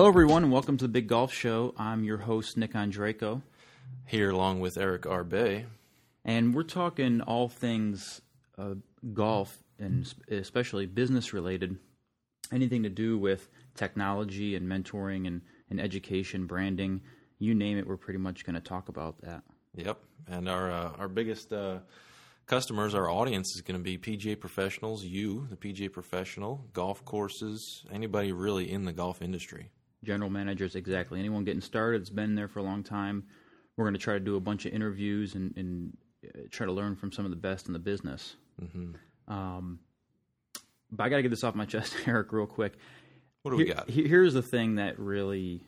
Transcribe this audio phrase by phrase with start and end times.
[0.00, 1.74] Hello, everyone, and welcome to the Big Golf Show.
[1.76, 3.42] I'm your host, Nick Andreyko,
[4.06, 5.66] Here, along with Eric Arbe.
[6.24, 8.22] and we're talking all things
[8.56, 8.76] uh,
[9.12, 11.76] golf and especially business related.
[12.50, 17.02] Anything to do with technology and mentoring and, and education, branding,
[17.38, 19.42] you name it, we're pretty much going to talk about that.
[19.76, 21.80] Yep, and our uh, our biggest uh,
[22.46, 27.84] customers, our audience is going to be PGA professionals, you, the PGA professional, golf courses,
[27.92, 29.68] anybody really in the golf industry.
[30.04, 31.18] General managers, exactly.
[31.18, 33.24] Anyone getting started, it's been there for a long time.
[33.76, 36.72] We're going to try to do a bunch of interviews and, and uh, try to
[36.72, 38.36] learn from some of the best in the business.
[39.28, 39.78] Um,
[40.90, 42.74] but I got to get this off my chest, Eric, real quick.
[43.42, 43.88] What do we Here- got?
[43.90, 45.62] he- Here's the thing that really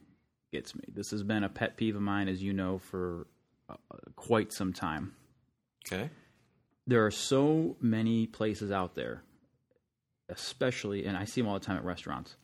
[0.52, 0.82] gets me.
[0.92, 3.26] This has been a pet peeve of mine, as you know, for
[3.68, 3.74] uh,
[4.16, 5.14] quite some time.
[5.86, 6.10] Okay.
[6.86, 9.22] There are so many places out there,
[10.28, 12.36] especially, and I see them all the time at restaurants,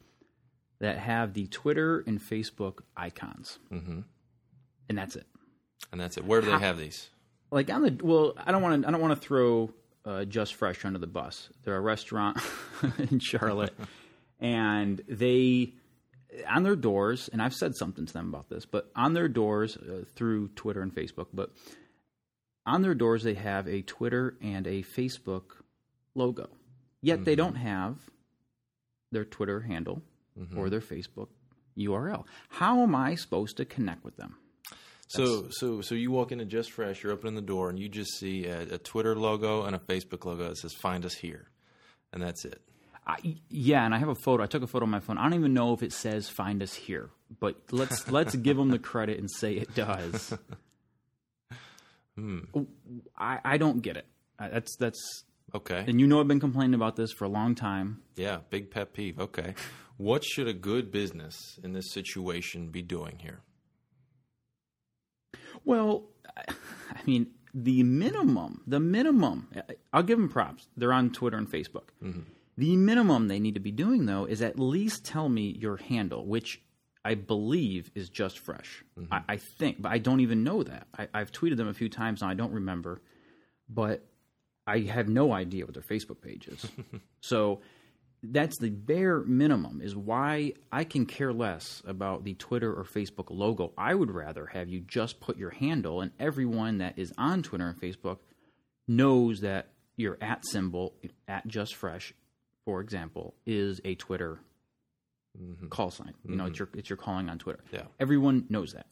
[0.80, 4.00] that have the Twitter and Facebook icons, hmm
[4.88, 5.26] and that's it.
[5.92, 6.24] And that's it.
[6.24, 7.10] Where do they have these?
[7.50, 8.88] Like on the well, I don't want to.
[8.88, 9.70] I don't want to throw
[10.04, 11.48] uh, Just Fresh under the bus.
[11.64, 12.38] They're a restaurant
[13.10, 13.74] in Charlotte,
[14.40, 15.74] and they
[16.48, 17.28] on their doors.
[17.32, 20.82] And I've said something to them about this, but on their doors uh, through Twitter
[20.82, 21.52] and Facebook, but
[22.66, 25.44] on their doors they have a Twitter and a Facebook
[26.14, 26.48] logo.
[27.00, 27.96] Yet they don't have
[29.12, 30.02] their Twitter handle
[30.39, 30.58] Mm-hmm.
[30.58, 31.28] or their Facebook
[31.77, 32.25] URL.
[32.48, 34.36] How am I supposed to connect with them?
[35.08, 38.19] So, so, so you walk into Just Fresh, you're opening the door, and you just
[38.19, 41.48] see a, a Twitter logo and a Facebook logo that says "Find us here,"
[42.12, 42.61] and that's it.
[43.06, 43.16] I,
[43.48, 44.42] yeah, and I have a photo.
[44.42, 45.16] I took a photo on my phone.
[45.16, 47.09] I don't even know if it says "Find us here,"
[47.41, 50.36] but let's let's give them the credit and say it does.
[52.16, 52.41] Hmm.
[53.16, 54.06] I I don't get it.
[54.39, 55.84] That's that's Okay.
[55.89, 58.03] and you know I've been complaining about this for a long time.
[58.16, 59.19] Yeah, big pet peeve.
[59.19, 59.55] Okay.
[59.98, 63.41] What should a good business in this situation be doing here?
[65.64, 66.04] Well,
[66.36, 69.48] I mean the minimum, the minimum.
[69.92, 70.69] I'll give them props.
[70.76, 71.88] They're on Twitter and Facebook.
[72.03, 72.20] Mm-hmm.
[72.56, 76.25] The minimum they need to be doing though is at least tell me your handle,
[76.25, 76.60] which
[77.04, 78.84] I believe is just fresh.
[78.98, 79.12] Mm-hmm.
[79.12, 80.86] I, I think, but I don't even know that.
[80.97, 83.00] I, I've tweeted them a few times and I don't remember,
[83.69, 84.06] but
[84.66, 86.66] I have no idea what their Facebook page is.
[87.20, 87.60] so
[88.22, 93.26] that's the bare minimum is why I can care less about the Twitter or Facebook
[93.30, 93.72] logo.
[93.78, 97.68] I would rather have you just put your handle and everyone that is on Twitter
[97.68, 98.18] and Facebook
[98.88, 100.94] knows that your at symbol
[101.28, 102.12] at just fresh,
[102.64, 104.40] for example, is a Twitter
[105.70, 106.14] call sign.
[106.24, 107.60] You know, it's your it's your calling on Twitter.
[107.72, 107.82] Yeah.
[108.00, 108.86] Everyone knows that.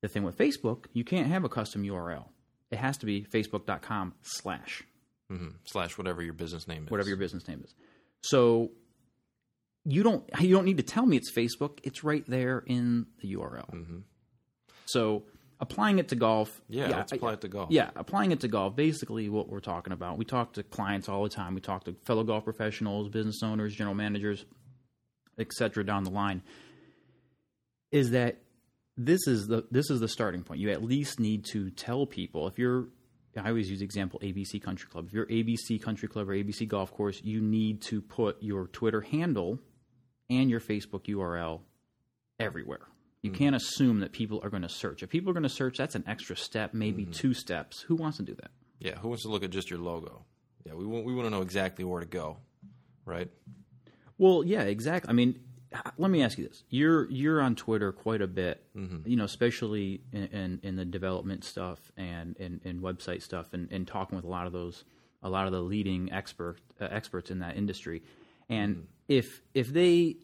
[0.00, 2.24] The thing with Facebook, you can't have a custom URL.
[2.70, 4.82] It has to be facebook.com slash
[5.30, 6.90] hmm Slash whatever your business name is.
[6.90, 7.74] whatever your business name is.
[8.30, 8.70] So
[9.84, 11.78] you don't you don't need to tell me it's Facebook.
[11.82, 14.02] It's right there in the URL.
[14.86, 15.24] So
[15.60, 16.72] applying it to golf, Mm-hmm.
[16.90, 17.70] Yeah, let's I- apply it to golf.
[17.70, 18.74] Yeah, applying it to golf.
[18.76, 20.16] Basically, what we're talking about.
[20.16, 21.54] We talk to clients all the time.
[21.54, 24.44] We talk to fellow golf professionals, business owners, general managers,
[25.38, 25.84] etc.
[25.84, 26.42] Down the line,
[27.92, 28.38] is that
[28.96, 30.60] this is the this is the starting point.
[30.60, 32.86] You at least need to tell people if you're.
[33.36, 35.06] I always use example ABC Country Club.
[35.06, 39.00] If you're ABC Country Club or ABC Golf Course, you need to put your Twitter
[39.00, 39.58] handle
[40.30, 41.60] and your Facebook URL
[42.38, 42.88] everywhere.
[43.22, 43.36] You hmm.
[43.36, 45.02] can't assume that people are going to search.
[45.02, 47.12] If people are going to search, that's an extra step, maybe hmm.
[47.12, 47.80] two steps.
[47.82, 48.50] Who wants to do that?
[48.78, 48.98] Yeah.
[48.98, 50.24] Who wants to look at just your logo?
[50.64, 50.74] Yeah.
[50.74, 52.38] We want, we want to know exactly where to go,
[53.04, 53.30] right?
[54.18, 55.10] Well, yeah, exactly.
[55.10, 55.40] I mean,
[55.98, 59.08] let me ask you this: you're you're on Twitter quite a bit, mm-hmm.
[59.08, 63.70] you know, especially in, in, in the development stuff and and, and website stuff, and,
[63.72, 64.84] and talking with a lot of those,
[65.22, 68.02] a lot of the leading expert uh, experts in that industry.
[68.48, 68.84] And mm-hmm.
[69.08, 70.16] if if they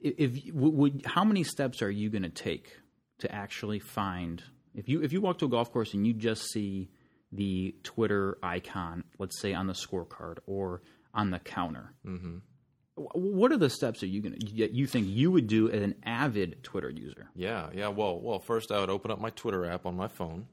[0.00, 2.78] if if- would, how many steps are you going to take
[3.18, 4.42] to actually find
[4.74, 6.90] if you if you walk to a golf course and you just see
[7.32, 10.82] the Twitter icon, let's say on the scorecard or
[11.12, 12.53] on the counter, Wh-
[12.96, 16.62] what are the steps that you to you think you would do as an avid
[16.62, 17.28] Twitter user?
[17.34, 17.68] Yeah.
[17.74, 17.88] Yeah.
[17.88, 18.38] Well, well.
[18.38, 20.46] First, I would open up my Twitter app on my phone,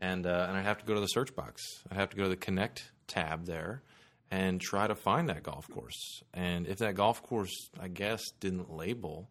[0.00, 1.62] and uh, and I have to go to the search box.
[1.90, 3.82] I have to go to the Connect tab there,
[4.30, 6.22] and try to find that golf course.
[6.34, 9.30] And if that golf course, I guess, didn't label,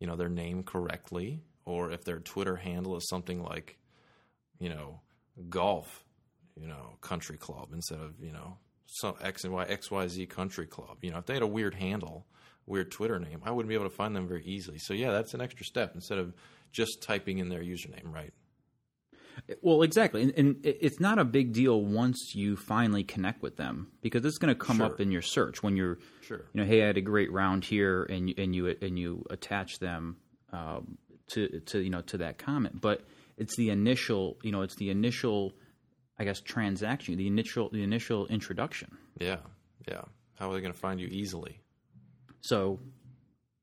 [0.00, 3.78] you know, their name correctly, or if their Twitter handle is something like,
[4.58, 5.00] you know,
[5.48, 6.04] golf,
[6.60, 8.56] you know, country club instead of you know
[8.86, 10.98] some X and Y X Y Z country club.
[11.02, 12.26] You know, if they had a weird handle,
[12.66, 14.78] weird Twitter name, I wouldn't be able to find them very easily.
[14.78, 16.34] So yeah, that's an extra step instead of
[16.72, 18.32] just typing in their username, right?
[19.60, 23.88] Well, exactly, and, and it's not a big deal once you finally connect with them
[24.00, 24.86] because it's going to come Sure.
[24.86, 26.46] up in your search when you're, Sure.
[26.54, 29.26] you know, hey, I had a great round here, and you, and you and you
[29.28, 30.16] attach them
[30.54, 30.96] um,
[31.32, 32.80] to to you know to that comment.
[32.80, 33.04] But
[33.36, 35.52] it's the initial, you know, it's the initial,
[36.18, 38.96] I guess, transaction, the initial the initial introduction.
[39.18, 39.36] Yeah,
[39.88, 40.02] yeah.
[40.34, 41.60] How are they going to find you easily?
[42.40, 42.78] So,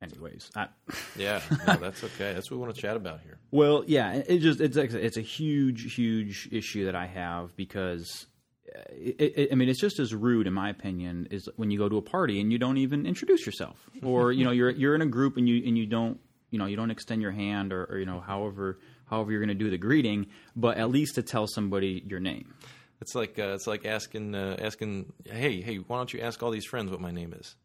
[0.01, 0.67] anyways, I,
[1.15, 2.33] Yeah, no, that's okay.
[2.33, 3.39] That's what we want to chat about here.
[3.51, 7.05] Well, yeah, it just it's like I said, it's a huge, huge issue that I
[7.07, 8.27] have because
[8.75, 11.77] uh, it, it, I mean it's just as rude, in my opinion, is when you
[11.77, 14.95] go to a party and you don't even introduce yourself, or you know you're you're
[14.95, 16.19] in a group and you and you don't
[16.49, 18.79] you know you don't extend your hand or, or you know however
[19.13, 22.53] however you're going to do the greeting, but at least to tell somebody your name.
[23.01, 26.51] It's like uh, it's like asking uh, asking, hey, hey, why don't you ask all
[26.51, 27.55] these friends what my name is?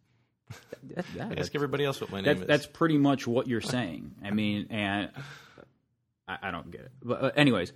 [0.94, 2.46] That, that, Ask everybody else what my name that's, is.
[2.46, 4.14] that's pretty much what you're saying.
[4.24, 5.10] I mean, and
[6.26, 6.92] I, I don't get it.
[7.02, 7.72] But uh, anyways,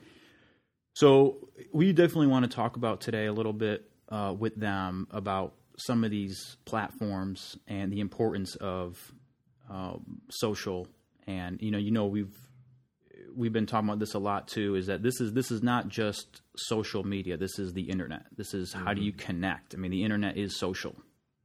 [0.94, 5.54] so we definitely want to talk about today a little bit uh, with them about
[5.78, 8.98] some of these platforms and the importance of
[9.70, 10.86] um, social.
[11.26, 12.36] And you know, you know, we've
[13.36, 14.74] we've been talking about this a lot too.
[14.74, 17.36] Is that this is this is not just social media.
[17.36, 18.26] This is the internet.
[18.36, 19.26] This is how do you mm-hmm.
[19.26, 19.74] connect?
[19.74, 20.94] I mean, the internet is social.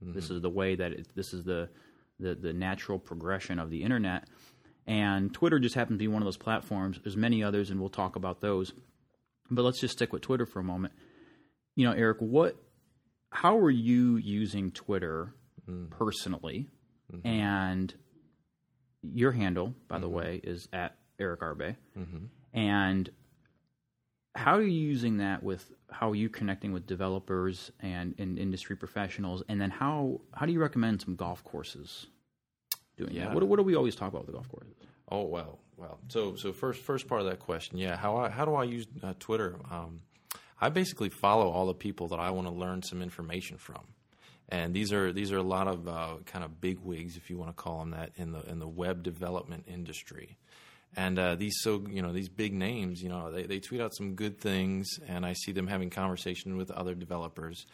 [0.01, 0.35] This mm-hmm.
[0.35, 1.69] is the way that it, this is the,
[2.19, 4.27] the the natural progression of the internet.
[4.85, 6.99] And Twitter just happens to be one of those platforms.
[7.03, 8.73] There's many others, and we'll talk about those.
[9.49, 10.93] But let's just stick with Twitter for a moment.
[11.75, 12.55] You know, Eric, what?
[13.29, 15.33] How are you using Twitter
[15.69, 15.89] mm.
[15.89, 16.69] personally?
[17.13, 17.27] Mm-hmm.
[17.27, 17.93] And
[19.01, 21.75] your handle, by the way, is at Eric Arbe.
[22.53, 23.09] And
[24.35, 28.75] how are you using that with how are you connecting with developers and, and industry
[28.75, 29.43] professionals?
[29.49, 32.07] And then how how do you recommend some golf courses
[32.97, 33.25] doing Yeah.
[33.25, 33.33] that?
[33.35, 34.73] What, what do we always talk about with the golf courses?
[35.09, 35.99] Oh well, well.
[36.09, 37.95] So so first first part of that question, yeah.
[37.95, 39.55] How I, how do I use uh, Twitter?
[39.71, 40.01] Um,
[40.59, 43.81] I basically follow all the people that I want to learn some information from,
[44.49, 47.37] and these are these are a lot of uh, kind of big wigs, if you
[47.37, 50.37] want to call them that, in the in the web development industry.
[50.97, 53.95] And uh, these so you know these big names, you know, they, they tweet out
[53.95, 57.67] some good things, and I see them having conversation with other developers,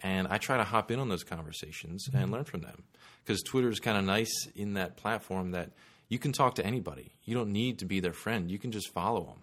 [0.00, 2.84] and I try to hop in on those conversations and learn from them
[3.24, 5.72] because Twitter is kind of nice in that platform that
[6.08, 7.10] you can talk to anybody.
[7.24, 8.48] You don't need to be their friend.
[8.48, 9.40] You can just follow them.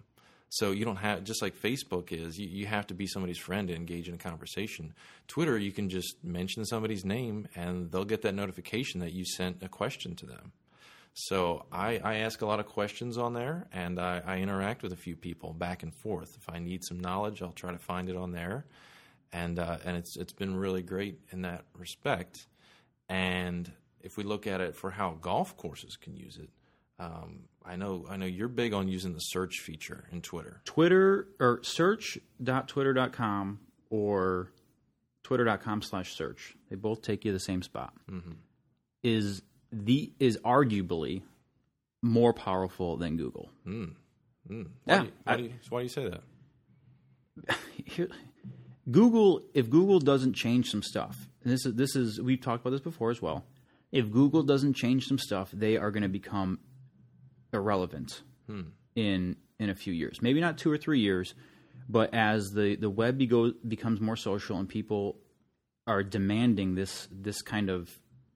[0.49, 2.37] So you don't have just like Facebook is.
[2.37, 4.93] You, you have to be somebody's friend to engage in a conversation.
[5.27, 9.61] Twitter, you can just mention somebody's name and they'll get that notification that you sent
[9.61, 10.53] a question to them.
[11.17, 14.91] So I, I ask a lot of questions on there, and I, I interact with
[14.91, 16.35] a few people back and forth.
[16.35, 18.65] If I need some knowledge, I'll try to find it on there,
[19.31, 22.47] and uh, and it's it's been really great in that respect.
[23.07, 23.71] And
[24.01, 26.49] if we look at it for how golf courses can use it,
[26.99, 30.61] um, I know I know you're big on using the search feature in Twitter.
[30.65, 33.59] Twitter or search.twitter.com
[33.89, 34.51] or
[35.23, 36.57] twitter.com slash search.
[36.69, 37.93] They both take you to the same spot.
[39.01, 41.21] Is the is arguably
[42.01, 43.49] more powerful than Google.
[43.63, 43.85] Hmm.
[44.47, 44.63] Hmm.
[44.83, 47.57] Why Yeah, do you, why, do you, why do you say that?
[47.85, 48.09] Here,
[48.91, 52.71] Google, if Google doesn't change some stuff, and this is this is we've talked about
[52.71, 53.45] this before as well.
[53.91, 56.59] If Google doesn't change some stuff, they are going to become
[57.53, 58.61] irrelevant hmm.
[58.95, 60.21] in in a few years.
[60.21, 61.33] Maybe not two or three years,
[61.89, 65.17] but as the the web be becomes more social and people
[65.87, 67.89] are demanding this this kind of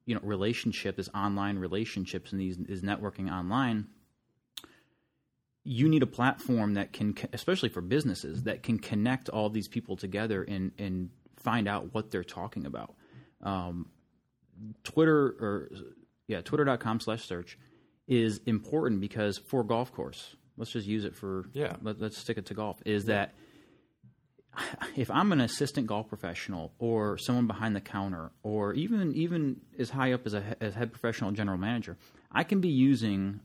[0.09, 3.87] you know relationship, this online relationships and these is networking online
[5.63, 9.95] you need a platform that can, especially for businesses, that can connect all these people
[9.95, 12.95] together and and find out what they're talking about.
[13.43, 13.89] Um,
[14.83, 15.69] Twitter or
[16.27, 17.57] yeah, twitter.com slash search
[18.07, 21.75] is important because for golf course, let's just use it for Yeah.
[21.83, 22.81] Let, let's stick it to golf.
[22.85, 23.35] Is that
[24.95, 29.89] if I'm an assistant golf professional or someone behind the counter or even even as
[29.89, 31.97] high up as a as head professional general manager,
[32.31, 33.39] I can be using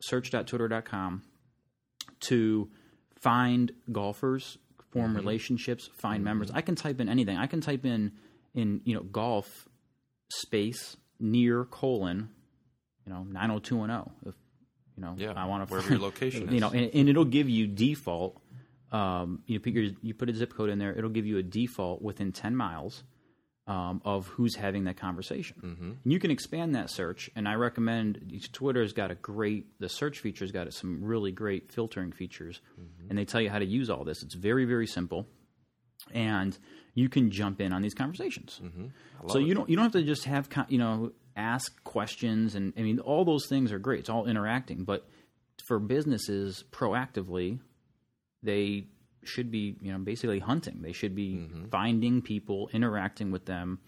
[0.00, 1.22] search.twitter.com
[2.20, 2.68] to
[3.20, 4.58] find golfers,
[4.90, 5.16] form mm-hmm.
[5.16, 6.24] relationships, find mm-hmm.
[6.24, 6.50] members.
[6.52, 7.36] I can type in anything.
[7.36, 8.12] I can type in
[8.54, 9.68] in you know golf
[10.30, 12.28] space near colon
[13.06, 14.34] you know 90210 if
[14.96, 16.60] you know Yeah, I want to wherever your location you is.
[16.60, 18.40] know and, and it'll give you default
[18.92, 21.42] um, you put your, you put a zip code in there it'll give you a
[21.42, 23.02] default within 10 miles
[23.66, 25.90] um, of who's having that conversation Mm-hmm.
[26.04, 30.20] and you can expand that search and i recommend twitter's got a great the search
[30.20, 33.10] feature's got some really great filtering features Mm-hmm.
[33.10, 35.26] and they tell you how to use all this it's very very simple
[36.12, 36.56] and
[36.94, 38.86] you can jump in on these conversations Mm-hmm.
[39.28, 42.80] so you don't you don't have to just have you know ask questions and I
[42.82, 44.00] mean all those things are great.
[44.00, 45.06] It's all interacting, but
[45.66, 47.60] for businesses proactively,
[48.42, 48.86] they
[49.24, 50.80] should be you know basically hunting.
[50.82, 51.66] They should be mm-hmm.
[51.66, 53.78] finding people, interacting with them,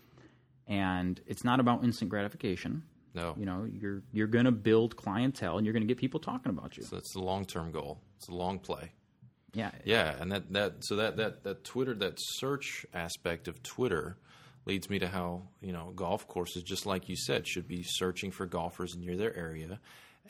[0.66, 2.82] and it's not about instant gratification.
[3.12, 6.20] No, You know, you're you're going to build clientele and you're going to get people
[6.20, 6.84] talking about you.
[6.84, 8.00] so that's the long term goal.
[8.18, 8.92] It's a long play.
[9.52, 14.16] Yeah, Yeah, and that, that so that, that that Twitter that search aspect of Twitter
[14.64, 18.30] leads me to how you know golf courses, just like you said, should be searching
[18.30, 19.80] for golfers near their area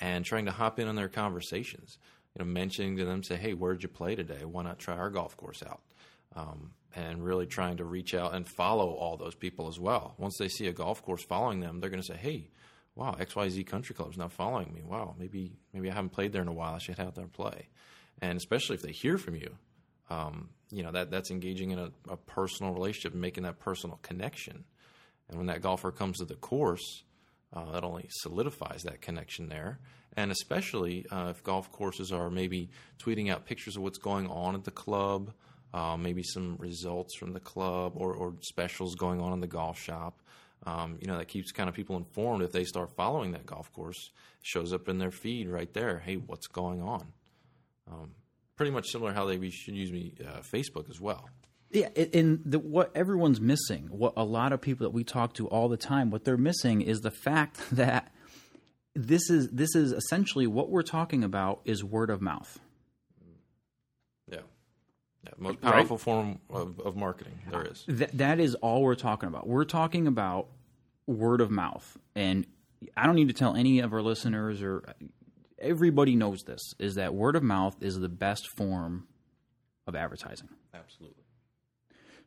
[0.00, 1.98] and trying to hop in on their conversations.
[2.36, 4.44] You know, mentioning to them, say, "Hey, where did you play today?
[4.44, 5.82] Why not try our golf course out?"
[6.36, 10.14] Um, and really trying to reach out and follow all those people as well.
[10.18, 12.50] Once they see a golf course following them, they're going to say, "Hey,
[12.94, 14.82] wow, XYZ Country Club's now following me.
[14.82, 16.74] Wow, maybe maybe I haven't played there in a while.
[16.74, 17.68] I should head out there and play."
[18.22, 19.56] And especially if they hear from you,
[20.08, 24.64] um, you know that that's engaging in a, a personal relationship, making that personal connection.
[25.28, 27.04] And when that golfer comes to the course,
[27.52, 29.78] uh, that only solidifies that connection there.
[30.16, 34.54] And especially uh, if golf courses are maybe tweeting out pictures of what's going on
[34.54, 35.32] at the club,
[35.72, 39.78] uh, maybe some results from the club or, or specials going on in the golf
[39.78, 40.20] shop.
[40.66, 42.42] Um, you know, that keeps kind of people informed.
[42.42, 44.10] If they start following that golf course,
[44.42, 45.98] shows up in their feed right there.
[45.98, 47.06] Hey, what's going on?
[47.90, 48.10] Um,
[48.56, 51.28] pretty much similar how they should use me uh, Facebook as well.
[51.72, 55.46] Yeah, and the, what everyone's missing, what a lot of people that we talk to
[55.46, 58.12] all the time, what they're missing is the fact that
[58.94, 62.58] this is this is essentially what we're talking about is word of mouth.
[64.28, 64.38] Yeah.
[65.24, 67.84] Yeah, most powerful form of, of marketing there is.
[67.86, 69.46] That that is all we're talking about.
[69.46, 70.48] We're talking about
[71.06, 72.46] word of mouth, and
[72.96, 74.82] I don't need to tell any of our listeners or
[75.60, 79.06] everybody knows this is that word of mouth is the best form
[79.86, 80.48] of advertising.
[80.74, 81.22] Absolutely.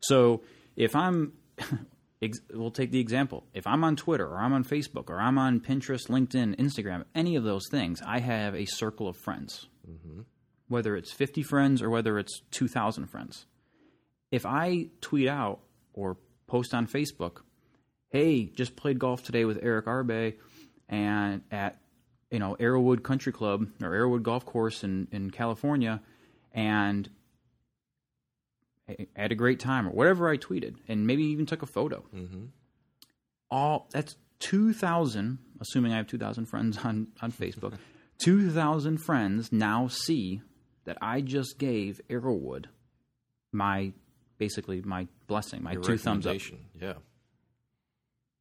[0.04, 0.42] So
[0.76, 1.34] if I'm,
[2.54, 3.46] we'll take the example.
[3.54, 7.36] If I'm on Twitter or I'm on Facebook or I'm on Pinterest, LinkedIn, Instagram, any
[7.36, 9.68] of those things, I have a circle of friends.
[9.90, 10.22] Mm-hmm.
[10.68, 13.46] Whether it's 50 friends or whether it's 2,000 friends.
[14.32, 15.60] If I tweet out
[15.94, 16.18] or
[16.48, 17.42] post on Facebook,
[18.10, 20.34] hey, just played golf today with Eric Arbe
[20.90, 21.80] and at
[22.32, 26.02] you know Arrowwood Country Club or Arrowwood Golf Course in, in California
[26.52, 27.10] and
[28.88, 32.04] I had a great time or whatever I tweeted and maybe even took a photo.
[32.14, 32.46] Mm-hmm.
[33.50, 37.78] All that's 2,000, assuming I have 2,000 friends on, on Facebook,
[38.20, 40.42] 2,000 friends now see
[40.86, 42.66] that I just gave Arrowwood
[43.52, 43.94] my
[44.38, 46.36] basically my blessing, my Your two thumbs up.
[46.80, 46.94] Yeah.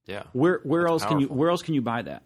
[0.07, 0.25] Yeah.
[0.33, 2.25] Where where else can you where else can you buy that?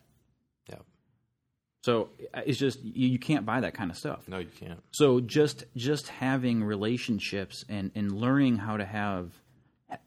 [1.86, 4.26] So uh, it's just you, you can't buy that kind of stuff.
[4.26, 4.82] No, you can't.
[4.90, 9.30] So just just having relationships and and learning how to have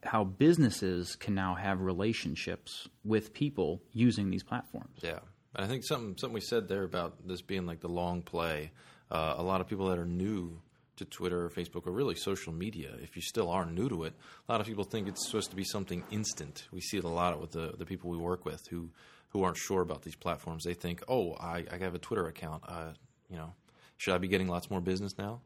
[0.02, 5.00] how businesses can now have relationships with people using these platforms.
[5.00, 5.20] Yeah,
[5.54, 8.72] and I think something something we said there about this being like the long play.
[9.10, 10.60] Uh, a lot of people that are new
[10.96, 14.12] to Twitter or Facebook or really social media, if you still are new to it,
[14.46, 16.68] a lot of people think it's supposed to be something instant.
[16.70, 18.90] We see it a lot with the the people we work with who
[19.30, 20.64] who aren't sure about these platforms.
[20.64, 22.62] They think, oh, I, I have a Twitter account.
[22.66, 22.92] Uh,
[23.28, 23.54] you know,
[23.96, 25.40] should I be getting lots more business now?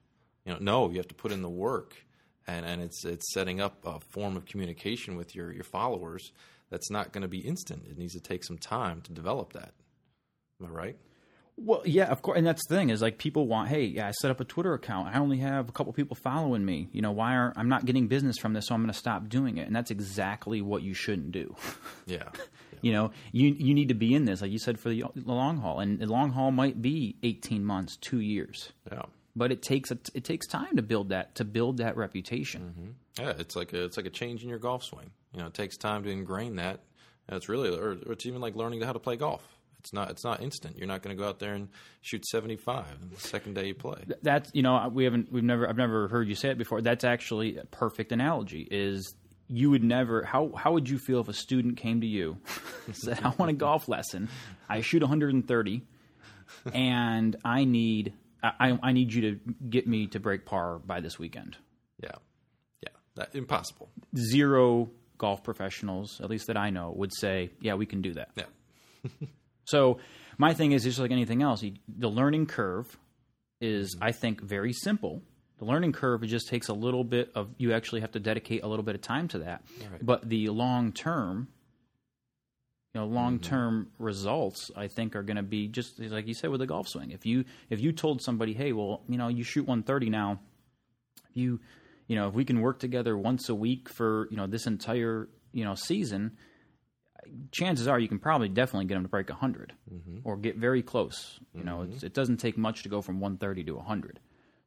[0.45, 1.95] You know, no, you have to put in the work,
[2.47, 6.33] and and it's it's setting up a form of communication with your your followers
[6.71, 7.87] that's not going to be instant.
[7.89, 9.73] It needs to take some time to develop that.
[10.61, 10.97] Am I right?
[11.57, 14.11] Well, yeah, of course, and that's the thing is like people want, hey, yeah, I
[14.11, 15.15] set up a Twitter account.
[15.15, 16.89] I only have a couple people following me.
[16.91, 18.67] You know, why aren't I'm not getting business from this?
[18.67, 19.67] So I'm going to stop doing it.
[19.69, 21.55] And that's exactly what you shouldn't do.
[22.07, 22.29] Yeah.
[22.85, 25.33] you know, you you need to be in this, like you said, for the, the
[25.33, 25.81] long haul.
[25.81, 29.03] And the long haul might be 18 months, two years, Yeah.
[29.35, 32.63] but it takes a, it takes time to build that to build that reputation.
[32.63, 33.23] Mm-hmm.
[33.25, 35.11] Yeah, it's like a it's like a change in your golf swing.
[35.33, 36.81] You know, it takes time to ingrain that.
[37.29, 39.43] It's really, or, or it's even like learning how to play golf.
[39.79, 40.77] It's not it's not instant.
[40.79, 41.69] You're not going to go out there and
[42.03, 44.05] shoot 75 the second day you play.
[44.23, 46.81] That's you know we haven't we've never I've never heard you say it before.
[46.81, 48.67] That's actually a perfect analogy.
[48.71, 49.15] Is
[49.49, 52.39] you would never how how would you feel if a student came to you
[52.93, 54.29] said I want a golf lesson,
[54.69, 55.83] I shoot 130,
[56.73, 61.19] and I need I I need you to get me to break par by this
[61.19, 61.57] weekend.
[62.03, 62.17] Yeah,
[62.83, 63.91] yeah, that impossible.
[64.17, 68.31] Zero golf professionals, at least that I know, would say, yeah, we can do that.
[68.37, 69.09] Yeah,
[69.65, 69.99] So
[70.39, 71.65] my thing is just like anything else.
[71.89, 72.97] The learning curve
[73.61, 75.23] is, I think, very simple.
[75.59, 78.63] The learning curve it just takes a little bit of you actually have to dedicate
[78.65, 79.63] a little bit of time to that.
[79.91, 80.05] Right.
[80.05, 81.49] But the long term,
[82.93, 83.49] you know, long mm-hmm.
[83.49, 86.89] term results I think are going to be just like you said with the golf
[86.89, 87.13] swing.
[87.13, 90.41] If you if you told somebody, hey, well, you know, you shoot 130 now,
[91.31, 91.61] if you
[92.07, 95.29] you know, if we can work together once a week for you know this entire
[95.53, 96.37] you know season,
[97.53, 100.19] chances are you can probably definitely get them to break 100 mm-hmm.
[100.25, 101.39] or get very close.
[101.55, 101.93] You know, mm-hmm.
[101.93, 104.21] it's, it doesn't take much to go from 130 to 100.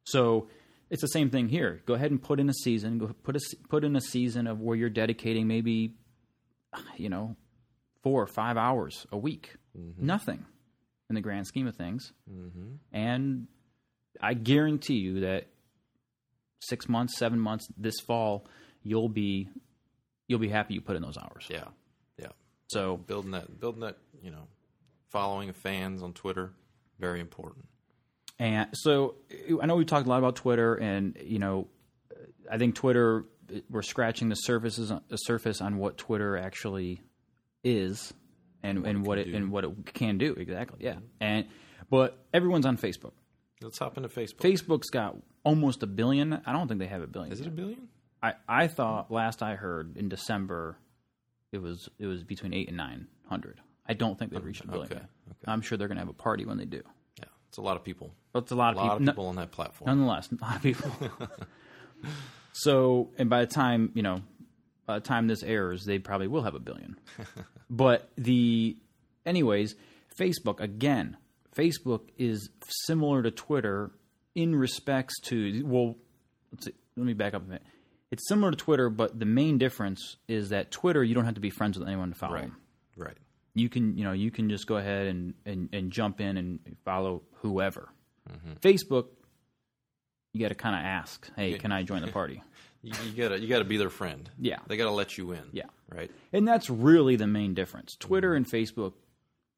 [0.04, 0.48] So
[0.90, 1.82] it's the same thing here.
[1.86, 2.98] Go ahead and put in a season.
[2.98, 5.94] Go put a put in a season of where you're dedicating maybe,
[6.96, 7.36] you know,
[8.02, 9.54] four or five hours a week.
[9.78, 10.06] Mm-hmm.
[10.06, 10.46] Nothing
[11.08, 12.12] in the grand scheme of things.
[12.92, 13.46] And
[14.20, 15.46] I guarantee you that
[16.60, 18.46] six months, seven months this fall,
[18.82, 19.48] you'll be
[20.26, 21.46] you'll be happy you put in those hours.
[21.48, 21.64] Yeah,
[22.18, 22.28] yeah.
[22.68, 24.48] So Building that, building that, you know,
[25.10, 26.52] following of fans on Twitter,
[26.98, 27.66] very important.
[28.38, 29.16] And so
[29.60, 31.68] I know we talked a lot about Twitter, and you know,
[32.50, 33.24] I think Twitter
[33.70, 37.00] we're scratching the surfaces the surface on what Twitter actually
[37.64, 38.12] is,
[38.62, 40.78] and and what it, and what it can do exactly.
[40.80, 41.04] Yeah, mm-hmm.
[41.20, 41.46] and
[41.90, 43.12] but everyone's on Facebook.
[43.60, 44.38] Let's hop into Facebook.
[44.38, 46.40] Facebook's got almost a billion.
[46.46, 47.32] I don't think they have a billion.
[47.32, 47.88] Is it a billion?
[48.22, 50.78] I I thought last I heard in December,
[51.50, 53.60] it was it was between eight and nine hundred.
[53.86, 54.86] I don't think they've mm, reached a billion.
[54.86, 55.06] Okay, okay.
[55.46, 56.82] I'm sure they're going to have a party when they do.
[57.48, 58.12] It's a lot of people.
[58.34, 59.08] It's a lot A of lot people.
[59.08, 59.88] of people on that platform.
[59.88, 60.90] nonetheless, a lot of people.
[62.52, 64.22] so, and by the time you know,
[64.86, 66.98] by the time this airs, they probably will have a billion.
[67.70, 68.76] but the,
[69.26, 69.74] anyways,
[70.18, 71.16] Facebook again.
[71.56, 72.50] Facebook is
[72.86, 73.90] similar to Twitter
[74.34, 75.96] in respects to well,
[76.52, 77.62] let's see, let me back up a minute.
[78.10, 81.40] It's similar to Twitter, but the main difference is that Twitter you don't have to
[81.40, 82.34] be friends with anyone to follow.
[82.34, 82.56] right, them.
[82.96, 83.16] right.
[83.58, 86.60] You can you know you can just go ahead and and, and jump in and
[86.84, 87.88] follow whoever.
[88.30, 88.52] Mm-hmm.
[88.60, 89.06] Facebook,
[90.32, 92.42] you got to kind of ask, hey, can I join the party?
[92.80, 94.30] You, you gotta, you gotta be their friend.
[94.38, 94.58] Yeah.
[94.68, 95.42] they gotta let you in.
[95.50, 95.64] Yeah.
[95.92, 96.12] right.
[96.32, 97.96] And that's really the main difference.
[97.96, 98.92] Twitter and Facebook,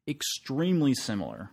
[0.09, 1.51] extremely similar.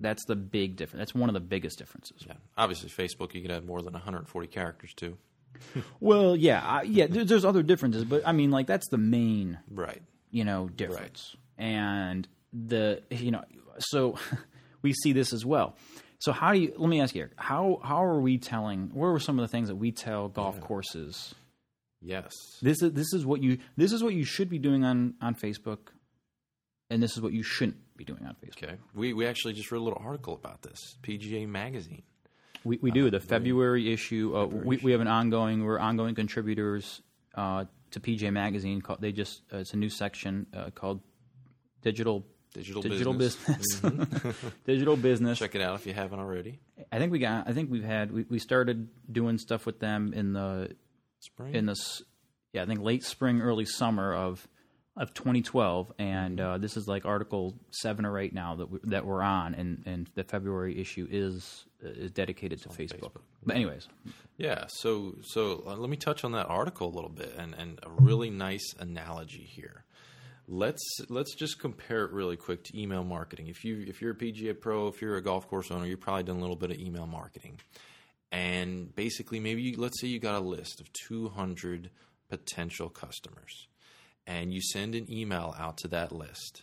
[0.00, 0.98] That's the big difference.
[1.00, 2.24] That's one of the biggest differences.
[2.26, 5.16] Yeah, obviously Facebook you could add more than 140 characters to.
[6.00, 7.06] Well, yeah, I, yeah.
[7.08, 10.02] There's, there's other differences, but I mean, like that's the main, Right.
[10.32, 11.36] you know, difference.
[11.58, 13.42] And the, you know,
[13.78, 14.18] so
[14.82, 15.76] we see this as well.
[16.24, 16.72] So how do you?
[16.76, 18.90] Let me ask you, how how are we telling?
[18.94, 21.34] What are some of the things that we tell golf courses?
[22.00, 22.32] Yes.
[22.62, 25.34] This is this is what you this is what you should be doing on on
[25.34, 25.88] Facebook,
[26.88, 28.64] and this is what you shouldn't be doing on Facebook.
[28.64, 28.76] Okay.
[28.94, 30.96] We we actually just wrote a little article about this.
[31.02, 32.02] PGA Magazine.
[32.64, 34.32] We we do the February issue.
[34.34, 35.64] Uh, we we have an ongoing.
[35.64, 37.02] We're ongoing contributors
[37.34, 38.80] uh, to PGA Magazine.
[38.80, 41.00] Called, they just uh, it's a new section uh, called
[41.84, 43.80] Digital Digital, Digital business.
[43.80, 44.38] Mm-hmm.
[44.64, 45.38] Digital Business.
[45.40, 46.60] Check it out if you haven't already.
[46.92, 47.48] I think we got.
[47.48, 48.12] I think we've had.
[48.12, 50.76] We, we started doing stuff with them in the
[51.18, 51.54] Spring.
[51.54, 52.02] in this.
[52.52, 54.46] Yeah, I think late spring, early summer of
[54.96, 59.04] of 2012, and uh, this is like article seven or eight now that we, that
[59.04, 63.10] we're on, and and the February issue is is dedicated to Facebook.
[63.44, 63.88] But anyways,
[64.36, 67.80] Yeah, so so uh, let me touch on that article a little bit and, and
[67.82, 69.83] a really nice analogy here.
[70.46, 73.48] Let's let's just compare it really quick to email marketing.
[73.48, 76.24] If you if you're a PGA pro, if you're a golf course owner, you've probably
[76.24, 77.60] done a little bit of email marketing.
[78.30, 81.90] And basically maybe you, let's say you got a list of 200
[82.28, 83.68] potential customers
[84.26, 86.62] and you send an email out to that list.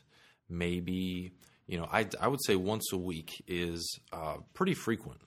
[0.49, 1.31] Maybe,
[1.67, 5.21] you know, I, I would say once a week is uh, pretty frequent.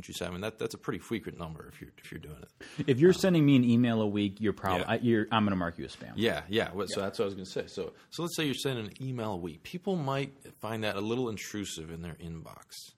[0.00, 0.24] Wouldn't you say?
[0.24, 2.88] I mean, that, that's a pretty frequent number if you're if you're doing it.
[2.88, 4.92] if you're sending me an email a week, you're probably Yeah.
[4.92, 6.12] I, you're, I'm going to mark you as spam.
[6.16, 6.70] Yeah, yeah.
[6.86, 7.66] So that's what I was going to say.
[7.66, 9.62] So so let's say you're sending an email a week.
[9.62, 12.92] People might find that a little intrusive in their inbox.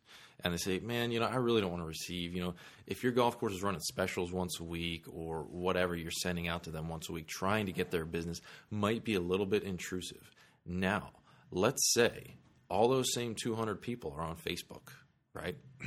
[0.44, 2.54] And they say, man, you know, I really don't want to receive, you know,
[2.86, 6.64] if your golf course is running specials once a week or whatever you're sending out
[6.64, 9.64] to them once a week, trying to get their business might be a little bit
[9.64, 10.30] intrusive.
[10.64, 11.10] Now,
[11.50, 12.36] let's say
[12.68, 14.92] all those same 200 people are on Facebook,
[15.34, 15.56] right?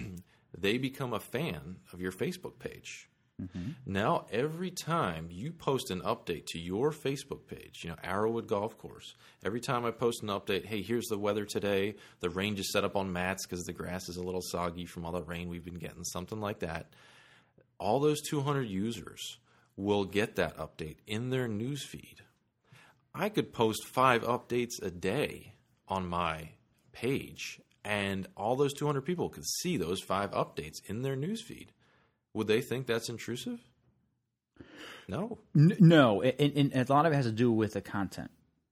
[0.58, 3.10] they become a fan of your Facebook page.
[3.41, 3.72] Mm-hmm.
[3.86, 8.78] Now, every time you post an update to your Facebook page, you know, Arrowwood Golf
[8.78, 9.13] Course,
[9.44, 11.96] every time I post an update, hey, here's the weather today.
[12.22, 15.06] The rain just set up on mats because the grass is a little soggy from
[15.06, 16.94] all the rain we've been getting, something like that.
[17.78, 19.38] All those 200 users
[19.76, 22.20] will get that update in their newsfeed.
[23.13, 25.56] I could post five updates a day
[25.89, 26.52] on my
[26.94, 31.67] page, and all those 200 people could see those five updates in their newsfeed.
[32.34, 33.60] Would they think that's intrusive?
[35.08, 35.38] No.
[35.56, 38.32] N- no, and, and a lot of it has to do with the content.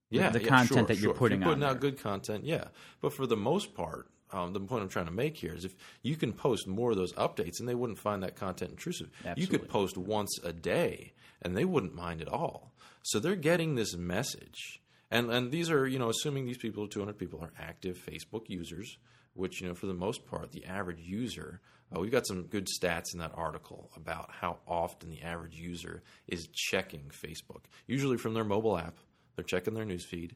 [0.09, 1.11] Yeah, the yeah, content sure, that you're.
[1.11, 2.65] If putting you're putting out good content, yeah.
[3.01, 5.75] But for the most part, um, the point I'm trying to make here is if
[6.01, 9.09] you can post more of those updates, and they wouldn't find that content intrusive.
[9.35, 12.73] You could post once a day, and they wouldn't mind at all.
[13.03, 14.81] So they're getting this message,
[15.13, 18.97] and and these are you know assuming these people, 200 people, are active Facebook users,
[19.33, 21.61] which you know for the most part, the average user.
[21.95, 26.01] Uh, we've got some good stats in that article about how often the average user
[26.27, 27.65] is checking Facebook.
[27.85, 28.97] Usually from their mobile app,
[29.35, 30.31] they're checking their newsfeed.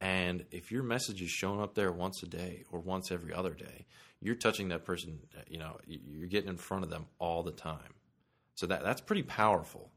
[0.00, 3.54] And if your message is showing up there once a day or once every other
[3.54, 3.86] day,
[4.20, 5.20] you're touching that person.
[5.36, 7.94] uh, You know, you're getting in front of them all the time.
[8.54, 9.90] So that that's pretty powerful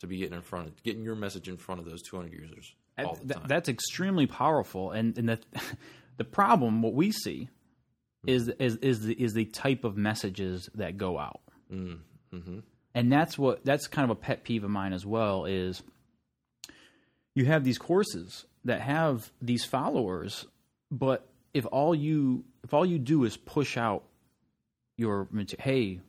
[0.00, 2.74] to be getting in front of getting your message in front of those 200 users
[3.06, 3.44] all the time.
[3.46, 5.40] that's extremely powerful, and and the
[6.16, 7.48] the problem what we see
[8.26, 11.40] is is is the, is the type of messages that go out,
[11.72, 11.98] Mm,
[12.34, 12.58] mm-hmm.
[12.94, 15.44] and that's what that's kind of a pet peeve of mine as well.
[15.44, 15.82] Is
[17.34, 20.46] you have these courses that have these followers,
[20.90, 24.04] but if all you if all you do is push out
[24.96, 26.00] your hey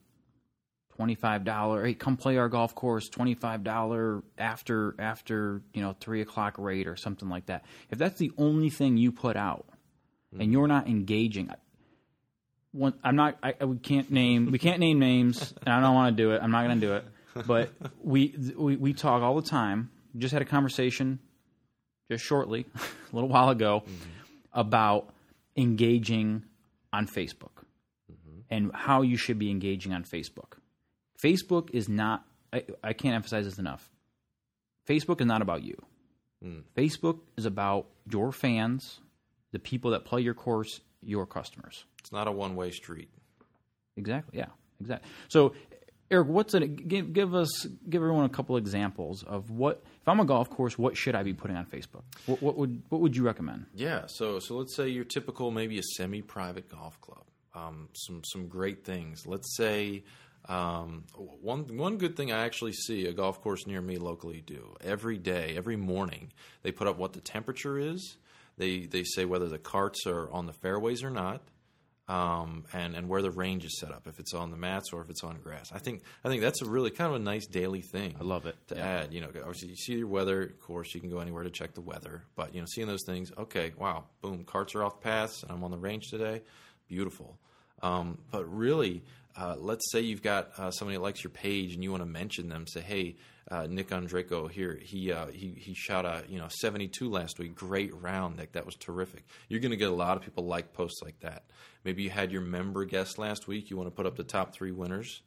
[0.99, 5.81] twenty five dollar hey come play our golf course twenty five dollar after after you
[5.81, 7.63] know three o'clock rate or something like that.
[7.89, 9.65] If that's the only thing you put out
[10.33, 10.51] and mm-hmm.
[10.51, 11.49] you're not engaging
[12.71, 15.95] one I'm not I, I- we can't name we can't name names and I don't
[15.95, 17.05] want to do it I'm not going to do it
[17.45, 19.91] but we, we we talk all the time.
[20.17, 21.19] Just had a conversation
[22.09, 24.09] just shortly a little while ago mm-hmm.
[24.53, 25.09] about
[25.55, 26.43] engaging
[26.91, 27.63] on Facebook
[28.11, 28.39] mm-hmm.
[28.49, 30.57] and how you should be engaging on Facebook.
[31.21, 33.89] Facebook is not, I, I can't emphasize this enough.
[34.87, 35.75] Facebook is not about you.
[36.75, 39.01] Facebook is about your fans,
[39.51, 41.83] the people that play your course, your customers.
[41.99, 43.09] It's not a one way street.
[43.97, 44.39] Exactly.
[44.39, 44.47] Yeah.
[44.79, 45.09] Exactly.
[45.27, 45.53] So,
[46.09, 46.87] Eric, what's it?
[46.87, 49.83] Give, give us, give everyone a couple examples of what.
[50.01, 52.03] If I'm a golf course, what should I be putting on Facebook?
[52.25, 53.65] What, what would what would you recommend?
[53.75, 57.25] Yeah, so so let's say your typical maybe a semi-private golf club.
[57.53, 59.27] Um, some some great things.
[59.27, 60.03] Let's say
[60.47, 61.03] um,
[61.41, 65.17] one one good thing I actually see a golf course near me locally do every
[65.17, 66.31] day, every morning.
[66.63, 68.17] They put up what the temperature is.
[68.57, 71.41] They they say whether the carts are on the fairways or not.
[72.07, 75.01] Um, and and where the range is set up, if it's on the mats or
[75.01, 75.71] if it's on grass.
[75.71, 78.15] I think I think that's a really kind of a nice daily thing.
[78.19, 78.55] I love it.
[78.69, 79.13] to add.
[79.13, 80.41] You know, obviously you see your weather.
[80.41, 82.23] Of course, you can go anywhere to check the weather.
[82.35, 85.63] But you know, seeing those things, okay, wow, boom, carts are off paths, and I'm
[85.63, 86.41] on the range today.
[86.87, 87.37] Beautiful.
[87.83, 89.03] Um, but really,
[89.35, 92.09] uh, let's say you've got uh, somebody that likes your page, and you want to
[92.09, 92.65] mention them.
[92.67, 93.15] Say, hey,
[93.49, 94.79] uh, Nick Andreyko here.
[94.81, 97.55] He uh, he he shot a you know 72 last week.
[97.55, 98.53] Great round, Nick.
[98.53, 99.25] That was terrific.
[99.47, 101.43] You're going to get a lot of people like posts like that.
[101.83, 103.69] Maybe you had your member guest last week.
[103.69, 105.21] You want to put up the top three winners.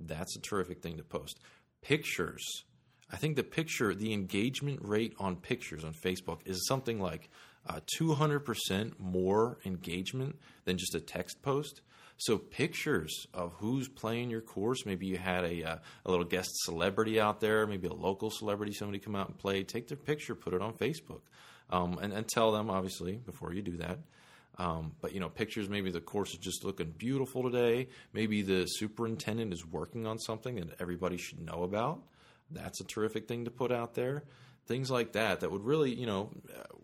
[0.00, 1.40] That's a terrific thing to post.
[1.82, 2.64] Pictures.
[3.10, 7.30] I think the picture, the engagement rate on pictures on Facebook is something like
[7.66, 11.80] uh, 200% more engagement than just a text post.
[12.18, 14.84] So pictures of who's playing your course.
[14.84, 18.72] Maybe you had a uh, a little guest celebrity out there, maybe a local celebrity,
[18.72, 19.62] somebody come out and play.
[19.62, 21.20] Take their picture, put it on Facebook,
[21.70, 23.98] um, and, and tell them obviously before you do that.
[24.58, 25.68] Um, but you know, pictures.
[25.68, 27.86] Maybe the course is just looking beautiful today.
[28.12, 32.02] Maybe the superintendent is working on something that everybody should know about.
[32.50, 34.24] That's a terrific thing to put out there.
[34.68, 36.30] Things like that that would really, you know,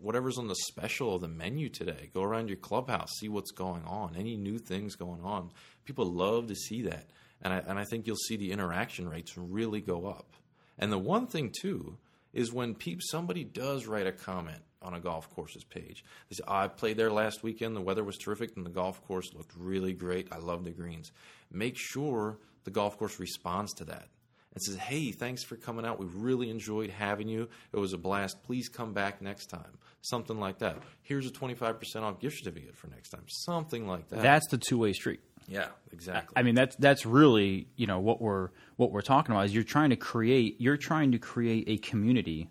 [0.01, 2.09] whatever's on the special of the menu today.
[2.15, 4.15] Go around your clubhouse, see what's going on.
[4.17, 5.51] Any new things going on.
[5.85, 7.05] People love to see that,
[7.43, 10.33] and I and I think you'll see the interaction rates really go up.
[10.79, 11.97] And the one thing too
[12.33, 16.03] is when peep somebody does write a comment on a golf course's page.
[16.29, 17.75] They say, oh, I played there last weekend.
[17.75, 20.27] The weather was terrific, and the golf course looked really great.
[20.31, 21.11] I love the greens.
[21.51, 24.07] Make sure the golf course responds to that
[24.55, 25.99] and says, Hey, thanks for coming out.
[25.99, 27.49] We really enjoyed having you.
[27.73, 28.43] It was a blast.
[28.43, 29.77] Please come back next time.
[30.01, 30.77] Something like that.
[31.01, 33.23] Here's a 25% off gift certificate for next time.
[33.27, 34.21] Something like that.
[34.21, 35.19] That's the two way street.
[35.47, 36.33] yeah, exactly.
[36.35, 39.63] I mean that's that's really you know what we're what we're talking about is you're
[39.63, 42.49] trying to create you're trying to create a community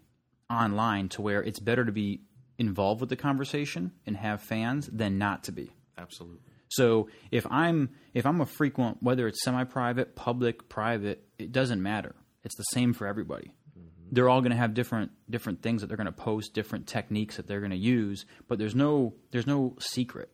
[0.50, 2.20] online to where it's better to be
[2.58, 5.72] involved with the conversation and have fans than not to be.
[5.98, 6.38] Absolutely.
[6.76, 12.14] So if I'm if I'm a frequent whether it's semi-private, public, private, it doesn't matter.
[12.44, 13.52] It's the same for everybody.
[13.78, 14.08] Mm-hmm.
[14.12, 17.36] They're all going to have different different things that they're going to post, different techniques
[17.36, 20.30] that they're going to use, but there's no there's no secret.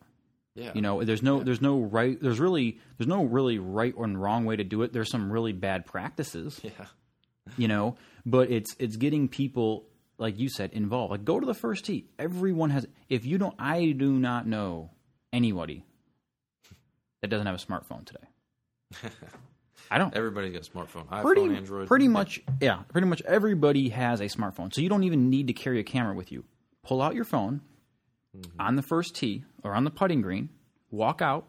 [0.55, 0.73] Yeah.
[0.75, 4.45] You know, there's no there's no right there's really there's no really right or wrong
[4.45, 4.93] way to do it.
[4.93, 6.87] There's some really bad practices, Yeah.
[7.57, 9.87] you know, but it's it's getting people
[10.19, 11.13] like you said involved.
[11.13, 12.07] Like go to the first tee.
[12.19, 14.91] Everyone has if you don't I do not know
[15.33, 15.85] anybody
[17.21, 19.09] that doesn't have a smartphone today.
[19.91, 20.15] I don't.
[20.17, 21.07] Everybody's got a smartphone.
[21.09, 21.89] iPhone, Pretty, Android.
[21.89, 22.83] pretty much, yeah.
[22.89, 26.15] Pretty much everybody has a smartphone, so you don't even need to carry a camera
[26.15, 26.45] with you.
[26.83, 27.63] Pull out your phone
[28.37, 28.61] Mm-hmm.
[28.61, 30.51] on the first tee or on the putting green,
[30.93, 31.49] walk out,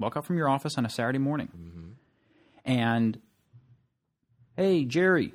[0.00, 1.88] walk out from your office on a Saturday morning, Mm-hmm.
[2.64, 3.20] and
[4.56, 5.34] hey, Jerry,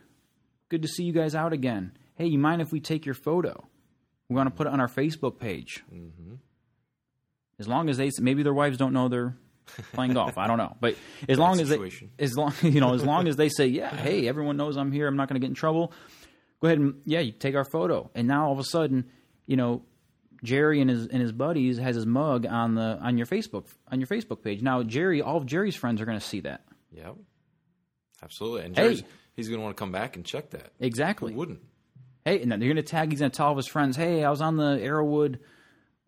[0.69, 1.91] good to see you guys out again.
[2.15, 3.67] Hey, you mind if we take your photo?
[4.29, 5.83] We want to put it on our Facebook page.
[5.93, 6.35] Mm-hmm.
[7.59, 9.35] As long as they, maybe their wives don't know they're
[9.93, 10.37] playing golf.
[10.37, 10.95] I don't know, but
[11.27, 11.77] as long as they,
[12.19, 15.07] as long you know, as long as they say, yeah, hey, everyone knows I'm here.
[15.07, 15.93] I'm not going to get in trouble.
[16.61, 18.09] Go ahead and yeah, you take our photo.
[18.15, 19.05] And now all of a sudden,
[19.45, 19.83] you know,
[20.43, 23.99] Jerry and his and his buddies has his mug on the on your Facebook on
[23.99, 24.61] your Facebook page.
[24.61, 26.63] Now Jerry, all of Jerry's friends are going to see that.
[26.91, 27.15] Yep.
[28.21, 28.65] Absolutely.
[28.65, 28.83] And Hey.
[28.83, 29.03] Jerry's,
[29.35, 30.71] he's going to want to come back and check that.
[30.79, 31.33] Exactly.
[31.33, 31.59] Who wouldn't?
[32.25, 33.11] Hey, and then they're going to tag.
[33.11, 35.39] He's going to tell all of his friends, "Hey, I was on the Arrowwood,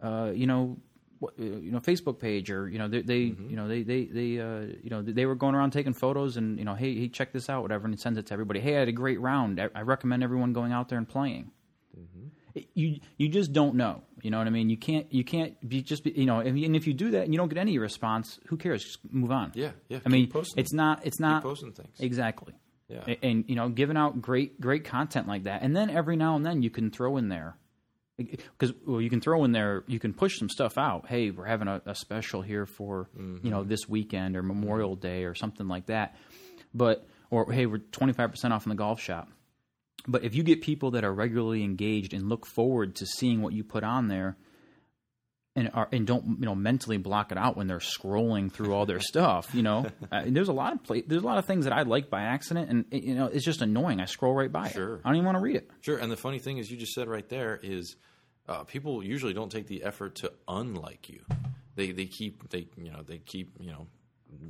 [0.01, 0.77] uh, you know,
[1.23, 3.49] Uh, you know, Facebook page, or you know, they, they mm-hmm.
[3.49, 6.59] you know, they, they, they, uh, you know, they were going around taking photos, and
[6.59, 8.59] you know, hey, hey, check this out, whatever, and he sends it to everybody.
[8.59, 9.59] Hey, I had a great round.
[9.59, 11.51] I, I recommend everyone going out there and playing.
[11.97, 12.27] Mm-hmm.
[12.55, 14.03] It- You you just don't know.
[14.21, 14.69] You know what I mean?
[14.69, 16.39] You can't you can't be just be, you know.
[16.39, 18.83] And if you do that and you don't get any response, who cares?
[18.83, 19.51] Just move on.
[19.55, 19.99] Yeah, yeah.
[20.05, 20.61] I mean, posting.
[20.61, 21.95] it's not it's not posting things.
[21.99, 22.53] exactly.
[22.87, 23.03] Yeah.
[23.07, 26.35] A- and, you know, giving out great great content like that, and then every now
[26.35, 27.57] and then you can throw in there
[28.17, 31.07] because well, you can throw in there you can push some stuff out.
[31.07, 33.69] Hey, we're having a, a special here for you know mm-hmm.
[33.69, 35.07] this weekend or Memorial mm-hmm.
[35.07, 36.15] Day or something like that.
[36.73, 39.29] But or hey, we're twenty five percent off in the golf shop.
[40.07, 43.53] But if you get people that are regularly engaged and look forward to seeing what
[43.53, 44.37] you put on there,
[45.55, 48.85] and are and don't you know mentally block it out when they're scrolling through all
[48.85, 51.65] their stuff, you know, uh, there's a lot of pla there's a lot of things
[51.65, 53.99] that I like by accident, and it- you know it's just annoying.
[54.01, 54.95] I scroll right by Sure.
[54.95, 55.01] it.
[55.05, 55.69] I don't even want to read it.
[55.81, 55.97] Sure.
[55.97, 57.95] And the funny thing is, you just said right there is
[58.47, 61.21] uh, people usually don't take the effort to unlike you.
[61.75, 63.87] They they keep they you know they keep you know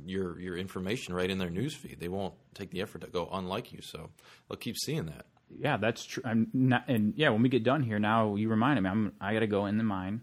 [0.04, 1.98] your your information right in their news feed.
[2.00, 3.80] They won't take the effort to go unlike you.
[3.82, 4.10] So
[4.48, 5.26] they'll keep seeing that.
[5.56, 6.24] Yeah, that's true.
[6.26, 8.90] I'm not, and yeah, when we get done here, now you reminded me.
[8.90, 10.22] I'm I got to go in the mine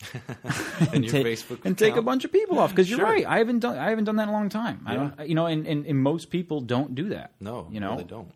[0.92, 3.06] And your take, Facebook and take a bunch of people off because you're Sure.
[3.08, 3.26] right.
[3.26, 4.82] I haven't done I haven't done that in a long time.
[4.86, 7.32] I don't, you know, and, and, and most people don't do that.
[7.40, 8.32] No, you no, know, they don't.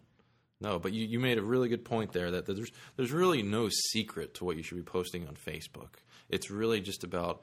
[0.61, 3.69] No, but you, you made a really good point there that there's there's really no
[3.69, 5.95] secret to what you should be posting on Facebook.
[6.29, 7.43] It's really just about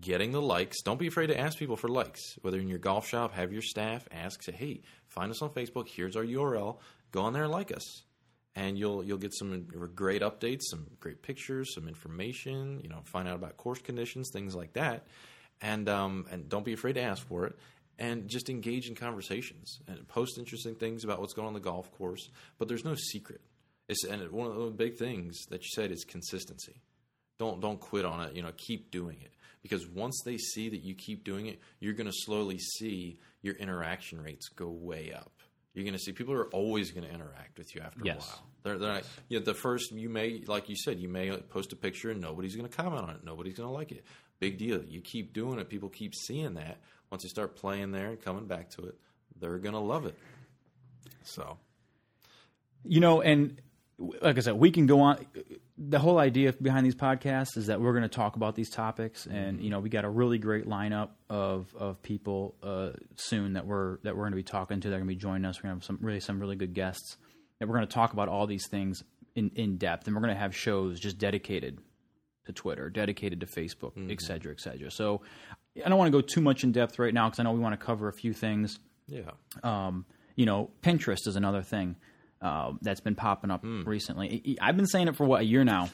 [0.00, 0.82] getting the likes.
[0.82, 2.20] Don't be afraid to ask people for likes.
[2.42, 5.88] Whether in your golf shop, have your staff ask, say, "Hey, find us on Facebook.
[5.88, 6.78] Here's our URL.
[7.10, 8.02] Go on there and like us."
[8.54, 12.80] And you'll you'll get some great updates, some great pictures, some information.
[12.82, 15.06] You know, find out about course conditions, things like that.
[15.60, 17.56] And um, and don't be afraid to ask for it
[17.98, 21.90] and just engage in conversations and post interesting things about what's going on the golf
[21.92, 22.30] course.
[22.58, 23.40] But there's no secret.
[23.88, 26.82] It's and one of the big things that you said is consistency.
[27.38, 28.36] Don't don't quit on it.
[28.36, 31.94] You know, keep doing it because once they see that you keep doing it, you're
[31.94, 35.32] going to slowly see your interaction rates go way up.
[35.74, 38.16] You're going to see people are always going to interact with you after Yes.
[38.16, 38.42] a while.
[38.62, 41.72] They're, they're not, you know, the first you may, like you said, you may post
[41.72, 43.24] a picture and nobody's going to comment on it.
[43.24, 44.04] Nobody's going to like it.
[44.38, 44.82] Big deal.
[44.84, 45.68] You keep doing it.
[45.68, 46.78] People keep seeing that.
[47.10, 48.96] Once you start playing there and coming back to it,
[49.40, 50.16] they're going to love it.
[51.24, 51.56] So
[52.84, 53.60] you know, and
[53.98, 55.24] like I said, we can go on.
[55.78, 59.26] The whole idea behind these podcasts is that we're going to talk about these topics,
[59.26, 63.66] and you know, we got a really great lineup of of people uh, soon that
[63.66, 64.90] we're that we're going to be talking to.
[64.90, 65.58] They're going to be joining us.
[65.58, 67.16] We're going to have some really some really good guests,
[67.58, 69.02] and we're going to talk about all these things
[69.34, 70.06] in in depth.
[70.06, 71.78] And we're going to have shows just dedicated
[72.44, 74.90] to Twitter, dedicated to Facebook, et cetera, et cetera.
[74.90, 75.22] So
[75.84, 77.60] I don't want to go too much in depth right now because I know we
[77.60, 78.78] want to cover a few things.
[79.06, 79.30] yeah,
[79.62, 80.04] Um,
[80.36, 81.96] you know, Pinterest is another thing
[82.42, 84.56] uh, that's been popping up recently.
[84.60, 85.88] I- I've been saying it for what a year now.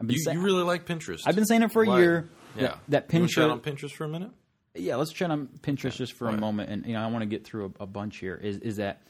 [0.00, 1.20] I've been you, saying you really like Pinterest.
[1.26, 1.98] I've been saying it for a Why?
[2.00, 2.28] year.
[2.56, 3.50] Yeah, That, that Pinterest.
[3.50, 4.30] on Pinterest for a minute.
[4.74, 6.40] yeah, let's chat on Pinterest just for a Right.
[6.40, 8.34] moment, and you know, I want to get through a, a bunch here.
[8.34, 9.02] Is is that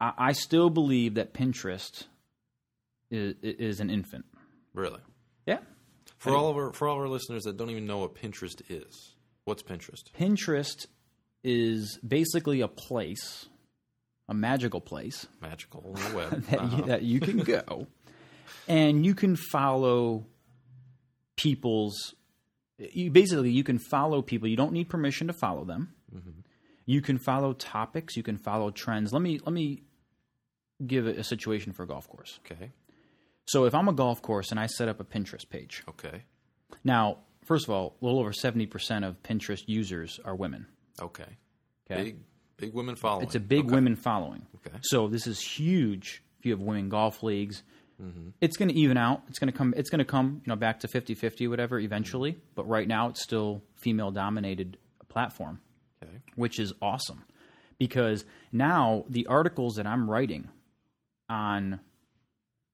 [0.00, 2.04] I, I still believe that Pinterest
[3.10, 4.24] is is an infant.
[4.74, 5.00] Really.
[5.46, 5.58] Yeah,
[6.18, 8.60] For all of our for all of our listeners that don't even know what Pinterest
[8.68, 10.02] is, what's Pinterest?
[10.18, 10.86] Pinterest
[11.42, 13.46] is basically a place,
[14.28, 15.26] a magical place.
[15.40, 15.82] Magical
[16.14, 16.42] web.
[16.44, 16.76] that, Uh-huh.
[16.76, 17.86] you, that you can go.
[18.66, 20.26] And you can follow
[21.36, 22.14] people's
[22.78, 24.46] you basically you can follow people.
[24.48, 25.94] You don't need permission to follow them.
[26.86, 28.16] You can follow topics.
[28.16, 29.12] You can follow trends.
[29.12, 29.82] Let me let me
[30.86, 32.38] give a, a situation for a golf course.
[32.44, 32.70] Okay.
[33.46, 35.82] so if i'm a golf course and i set up a pinterest page.
[35.88, 36.22] Okay.
[36.84, 40.66] now first of all a little over 70% of pinterest users are women.
[41.00, 41.24] Okay.
[41.90, 42.02] okay.
[42.04, 42.16] Big
[42.58, 43.24] big women following.
[43.26, 43.74] It's a big Okay.
[43.74, 44.46] women following.
[44.56, 44.76] Okay.
[44.82, 47.62] So this is huge if you have women golf leagues.
[48.02, 48.28] Mm-hmm.
[48.40, 49.22] It's going to even out.
[49.28, 52.32] It's going to come it's going to come, you know, back to 50-50 whatever eventually,
[52.32, 52.40] Mm-hmm.
[52.54, 54.76] but right now it's still female dominated
[55.08, 55.60] platform,
[56.02, 56.12] Okay.
[56.36, 57.24] which is awesome.
[57.78, 60.48] Because now the articles that I'm writing
[61.28, 61.80] on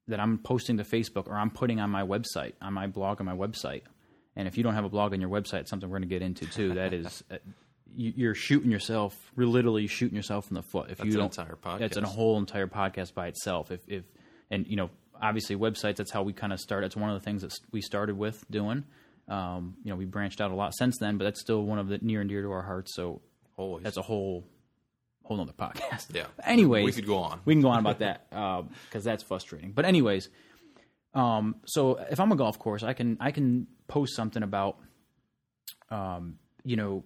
[0.09, 3.27] that I'm posting to Facebook or I'm putting on my website, on my blog on
[3.27, 3.83] my website.
[4.37, 6.15] And if you don't have a blog on your website, it's something we're going to
[6.15, 6.75] get into too.
[6.75, 7.23] That is
[7.97, 11.39] you're shooting yourself, you're literally shooting yourself in the foot if That's you an don't.
[11.39, 11.79] entire podcast.
[11.79, 13.71] That's a whole entire podcast by itself.
[13.71, 14.05] If if
[14.51, 15.97] and you know obviously websites.
[15.97, 16.85] That's how we kind of started.
[16.85, 18.85] That's one of the things that we started with doing.
[19.29, 21.89] Um, you know, we branched out a lot since then, but that's still one of
[21.89, 22.95] the near and dear to our hearts.
[22.95, 23.23] So
[23.57, 23.85] Always.
[23.85, 24.47] that's a whole
[25.23, 26.15] whole other podcast.
[26.15, 26.27] yeah.
[26.45, 27.41] Anyways, we could go on.
[27.45, 29.73] we can go on about that because that's frustrating.
[29.73, 30.29] But anyways,
[31.15, 34.77] um, so if I'm a golf course, I can I can post something about,
[35.91, 37.05] um, you know,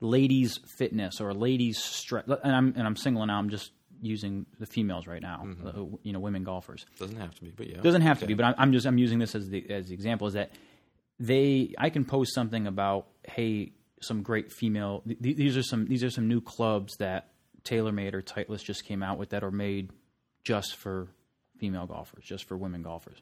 [0.00, 2.24] ladies fitness or ladies stress.
[2.42, 3.38] And I'm and I'm singling out.
[3.38, 5.46] I'm just using the females right now.
[5.64, 6.86] uh, you know, women golfers.
[6.98, 7.80] Doesn't have to be, but yeah.
[7.80, 9.94] Doesn't have to be, but I'm, I'm just I'm using this as the as the
[9.94, 10.52] example is that
[11.18, 16.02] they I can post something about hey some great female th- these are some these
[16.02, 17.28] are some new clubs that
[17.64, 19.90] TaylorMade or Titleist just came out with that are made
[20.44, 21.08] just for
[21.58, 23.20] female golfers, just for women golfers.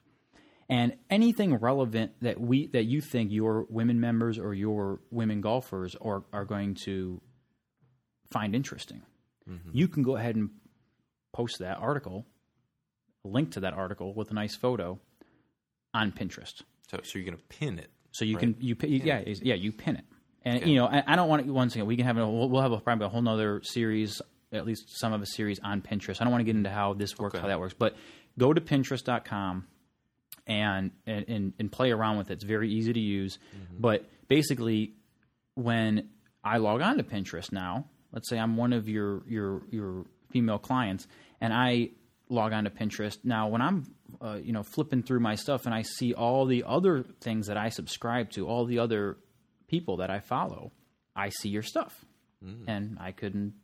[0.71, 5.97] And anything relevant that we that you think your women members or your women golfers
[5.97, 7.23] are are going to
[8.31, 9.03] find interesting,
[9.49, 9.71] mm-hmm.
[9.73, 10.51] you can go ahead and
[11.33, 12.27] post that article,
[13.25, 14.99] a link to that article with a nice photo
[15.95, 16.63] on Pinterest.
[16.91, 17.91] So, so you're going to pin it.
[18.11, 20.05] So you can you, yeah yeah you pin it,
[20.43, 22.49] and you know I, I don't want to once again we can have a we'll,
[22.49, 24.21] we'll have a, probably a whole nother series
[24.53, 26.21] at least some of a series on Pinterest.
[26.21, 27.43] I don't want to get into how this works Okay.
[27.43, 27.97] how that works, but
[28.39, 29.67] go to Pinterest.com
[30.49, 32.35] and and and, play around with it.
[32.35, 33.39] It's very easy to use,
[33.79, 34.95] but basically
[35.55, 36.09] when
[36.43, 40.59] I log on to Pinterest now, let's say I'm one of your your your female
[40.59, 41.07] clients,
[41.41, 41.91] and I
[42.31, 43.49] log on to Pinterest now.
[43.49, 43.85] When I'm
[44.23, 47.59] uh, you know flipping through my stuff and I see all the other things that
[47.59, 49.19] I subscribe to, all the other
[49.69, 50.73] people that I follow,
[51.15, 52.05] I see your stuff,
[52.69, 53.55] and I couldn't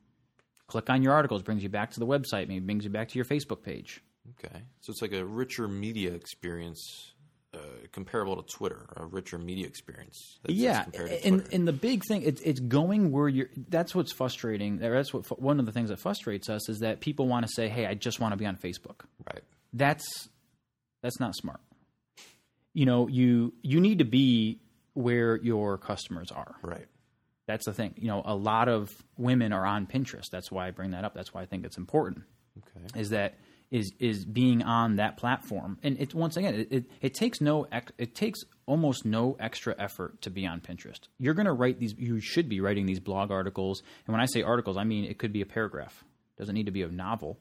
[0.66, 1.42] click on your articles.
[1.42, 2.48] Brings you back to the website.
[2.48, 4.02] Maybe brings you back to your Facebook page.
[4.30, 4.62] Okay.
[4.80, 7.12] So it's like a richer media experience,
[7.52, 7.58] uh,
[7.92, 10.38] comparable to Twitter, a richer media experience.
[10.42, 13.50] That's, yeah, that's and and the big thing it's it's going where you're.
[13.68, 14.78] That's what's frustrating.
[14.78, 17.68] That's what one of the things that frustrates us is that people want to say,
[17.68, 19.42] "Hey, I just want to be on Facebook." right.
[19.72, 20.28] That's
[21.02, 21.60] that's not smart.
[22.72, 24.60] You know, you you need to be
[24.94, 26.54] where your customers are.
[26.62, 26.86] Right.
[27.46, 27.94] That's the thing.
[27.98, 30.30] You know, a lot of women are on Pinterest.
[30.30, 31.14] That's why I bring that up.
[31.14, 32.22] That's why I think it's important.
[32.58, 32.98] Okay.
[32.98, 33.34] Is that
[33.74, 37.66] is is being on that platform, and it once again, it, it, it takes no
[37.72, 41.00] ex, it takes almost no extra effort to be on Pinterest.
[41.18, 41.92] You're going to write these.
[41.98, 45.18] You should be writing these blog articles, and when I say articles, I mean it
[45.18, 46.04] could be a paragraph.
[46.36, 47.40] It doesn't need to be a novel.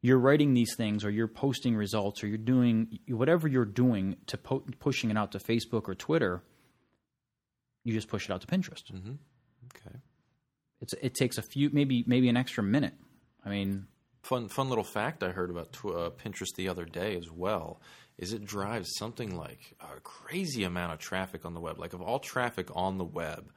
[0.00, 4.38] You're writing these things, or you're posting results, or you're doing whatever you're doing to
[4.38, 6.44] po- pushing it out to Facebook or Twitter.
[7.82, 8.92] You just push it out to Pinterest.
[8.92, 9.14] Mm-hmm.
[9.74, 9.96] Okay.
[10.80, 12.94] It's it takes a few, maybe maybe an extra minute.
[13.44, 13.88] I mean,
[14.28, 17.80] Fun, fun little fact I heard about tw- uh, Pinterest the other day as well
[18.18, 21.78] is it drives something like a crazy amount of traffic on the web.
[21.78, 23.50] Like of all traffic on the web,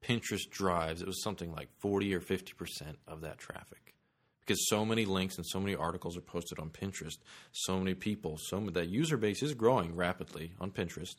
[0.00, 3.96] Pinterest drives it was something like forty or fifty percent of that traffic
[4.38, 7.18] because so many links and so many articles are posted on Pinterest.
[7.50, 11.16] So many people, so many, that user base is growing rapidly on Pinterest,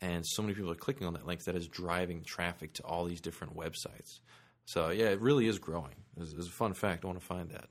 [0.00, 3.04] and so many people are clicking on that link that is driving traffic to all
[3.04, 4.20] these different websites.
[4.64, 5.96] So yeah, it really is growing.
[6.20, 7.04] It's, it's a fun fact.
[7.04, 7.66] I want to find that.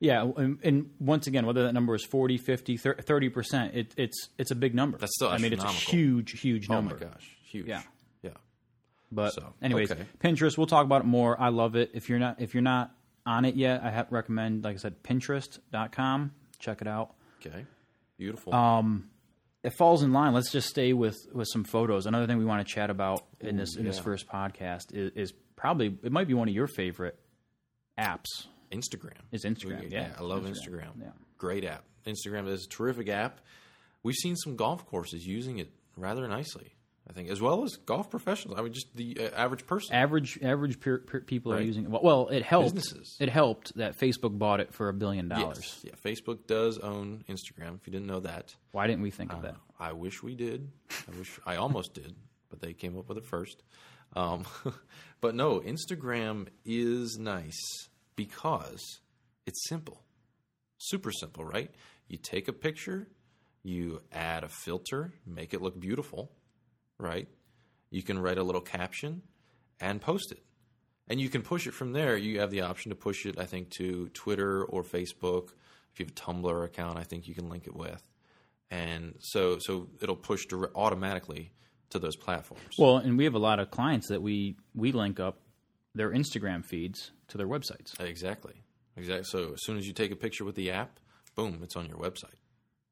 [0.00, 4.28] Yeah, and, and once again, whether that number is 40, 50, 30 percent, it, it's
[4.38, 4.98] it's a big number.
[4.98, 6.94] That's still I mean, it's a huge, huge number.
[6.94, 7.66] Oh my gosh, huge.
[7.66, 7.82] Yeah.
[8.22, 8.30] yeah.
[9.10, 10.04] But So, anyways, okay.
[10.20, 10.56] Pinterest.
[10.56, 11.40] We'll talk about it more.
[11.40, 11.90] I love it.
[11.94, 12.92] If you're not if you're not
[13.26, 16.32] on it yet, I recommend, like I said, Pinterest.com.
[16.58, 17.14] Check it out.
[17.44, 17.66] Okay,
[18.16, 18.54] beautiful.
[18.54, 19.10] Um,
[19.62, 20.32] it falls in line.
[20.32, 22.06] Let's just stay with with some photos.
[22.06, 25.32] Another thing we want to chat about in this in this first podcast is, is
[25.56, 27.18] probably it might be one of your favorite
[27.98, 28.46] apps.
[28.70, 29.90] Instagram Is Instagram?
[29.90, 30.52] Yeah, I love Instagram.
[30.68, 31.00] Instagram.
[31.00, 31.10] Yeah.
[31.36, 31.84] Great app.
[32.06, 33.40] Instagram is a terrific app.
[34.02, 36.74] We've seen some golf courses using it rather nicely.
[37.08, 38.58] I think, as well as golf professionals.
[38.58, 39.94] I mean, just the uh, average person.
[39.94, 41.90] average average peer, peer people are using it.
[41.90, 42.74] Well, it helped.
[42.74, 43.16] Businesses.
[43.18, 45.80] It helped that Facebook bought it for a billion dollars.
[45.82, 45.84] Yes.
[45.84, 47.76] Yeah, Facebook does own Instagram.
[47.76, 49.56] If you didn't know that, Why didn't we think of that?
[49.80, 50.70] I wish we did.
[50.90, 52.14] I wish I almost did,
[52.50, 53.62] but they came up with it first.
[54.14, 54.44] Um,
[55.22, 58.98] but no, Instagram is nice because
[59.46, 60.02] it's simple,
[60.76, 61.70] super simple, right?
[62.08, 63.06] You take a picture,
[63.62, 66.32] you add a filter, make it look beautiful,
[66.98, 67.28] right?
[67.90, 69.22] You can write a little caption
[69.80, 70.42] and post it.
[71.08, 72.16] And you can push it from there.
[72.16, 75.50] You have the option to push it, I think, to Twitter or Facebook.
[75.92, 78.02] If you have a Tumblr account, I think you can link it with.
[78.70, 81.52] And so, so it'll push dire- automatically
[81.90, 82.74] to those platforms.
[82.76, 85.38] Well, and we have a lot of clients that we we link up
[85.94, 87.98] their Instagram feeds to their websites.
[88.00, 88.54] exactly,
[88.96, 89.24] exactly.
[89.24, 90.98] So as soon as you take a picture with the app,
[91.34, 92.34] boom, it's on your website.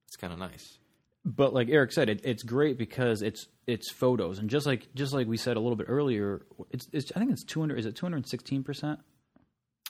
[0.07, 0.78] It's kind of nice.
[1.24, 5.12] But like Eric said, it, it's great because it's it's photos, and just like just
[5.12, 7.80] like we said a little bit earlier, it's, it's I think it's two hundred.
[7.80, 9.01] Is it two hundred sixteen percent?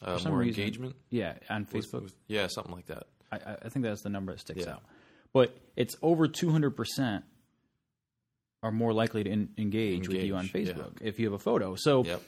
[0.02, 0.96] Uh, more reason- engagement.
[1.10, 2.02] Yeah, on Facebook.
[2.04, 3.04] with- yeah, something like that.
[3.30, 4.72] I, I- think that's the number that sticks Yeah.
[4.74, 4.82] out.
[5.34, 7.22] But it's over 200%
[8.62, 10.72] are more likely to en- engage, with you on Engage, yeah.
[10.74, 11.74] Facebook if you have a photo.
[11.76, 12.22] So Yep.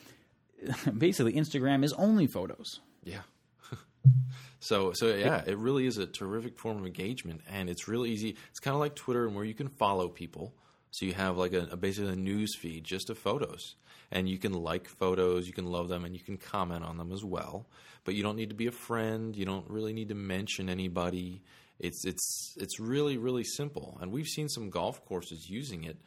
[0.99, 2.81] basically, Instagram is only photos.
[3.05, 3.23] Yeah.
[4.61, 8.37] so so yeah, it really is a terrific form of engagement, and it's really easy.
[8.51, 10.55] It's kind of like Twitter, and where you can follow people,
[10.91, 13.77] So you have like a, a basically a news feed just of photos,
[14.11, 17.13] and you can like photos, you can love them, and you can comment on them
[17.13, 17.67] as well.
[18.05, 19.37] But you don't need to be a friend.
[19.37, 21.43] You don't really need to mention anybody.
[21.79, 25.99] It's it's it's really really simple, and we've seen some golf courses using it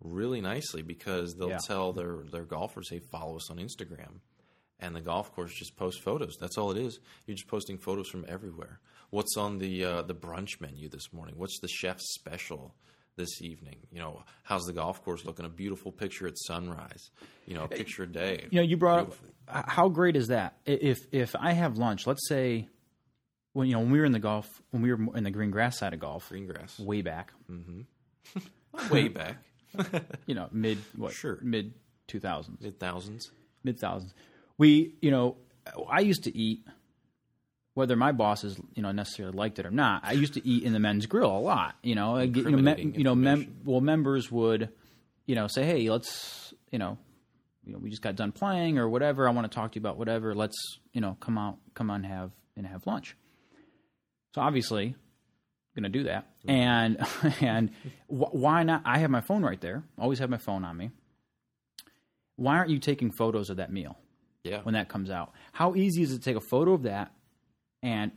[0.00, 1.58] really nicely because they'll Yeah.
[1.66, 4.20] tell their their golfers, "Hey, follow us on Instagram."
[4.80, 6.36] and the golf course just posts photos.
[6.38, 6.98] That's all it is.
[7.26, 8.80] You're just posting photos from everywhere.
[9.10, 11.36] What's on the uh, the brunch menu this morning?
[11.38, 12.74] What's the chef's special
[13.16, 13.76] this evening?
[13.92, 15.46] You know, how's the golf course looking?
[15.46, 17.10] A beautiful picture at sunrise.
[17.46, 18.48] You know, a picture a day.
[18.50, 19.14] You know, you brought up
[19.68, 20.58] how great is that?
[20.66, 22.68] If if I have lunch, let's say,
[23.52, 25.52] when you know when we were in the golf, when we were in the green
[25.52, 27.32] grass side of golf, green grass way back,
[28.90, 29.36] way back
[30.26, 31.38] you know, mid what, Sure.
[31.42, 31.74] mid
[32.06, 33.30] two thousands, mid thousands.
[33.62, 34.12] mid thousands.
[34.58, 35.36] We, you know,
[35.90, 36.64] I used to eat,
[37.74, 40.02] whether my bosses, you know, necessarily liked it or not.
[40.04, 41.74] I used to eat in the men's grill a lot.
[41.82, 44.68] You know, I get, you know, me, you know, mem- well, members would,
[45.26, 46.98] you know, say, hey, let's, you know,
[47.64, 49.26] you know, we just got done playing or whatever.
[49.26, 50.34] I want to talk to you about whatever.
[50.34, 50.54] Let's,
[50.92, 53.16] you know, come out, come on, have and have lunch.
[54.34, 54.94] So obviously,
[55.74, 56.26] going to do that.
[56.46, 56.98] And
[57.40, 57.70] and
[58.08, 58.82] wh- why not?
[58.84, 59.82] I have my phone right there.
[59.98, 60.90] Always have my phone on me.
[62.36, 63.96] Why aren't you taking photos of that meal
[64.42, 65.32] Yeah, when that comes out?
[65.52, 67.12] How easy is it to take a photo of that
[67.82, 68.10] and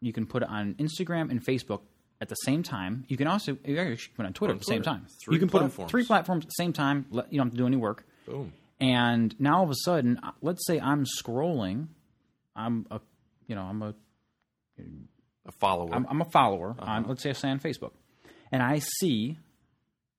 [0.00, 1.82] you can put it on Instagram and Facebook
[2.20, 3.04] at the same time?
[3.08, 5.06] You can also you can put it on Twitter On at the same time.
[5.24, 5.88] Three you can put platforms.
[5.88, 7.06] on three platforms at the same time.
[7.12, 8.04] You don't have to do any work.
[8.26, 8.52] boom.
[8.80, 11.88] And now all of a sudden, uh, let's say I'm scrolling.
[12.56, 13.00] I'm a,
[13.46, 13.94] you know, I'm a
[15.46, 15.94] A follower.
[15.94, 16.90] I'm, I'm a follower Uh-huh.
[16.90, 17.92] on, let's say, I say on Facebook,
[18.52, 19.38] and I see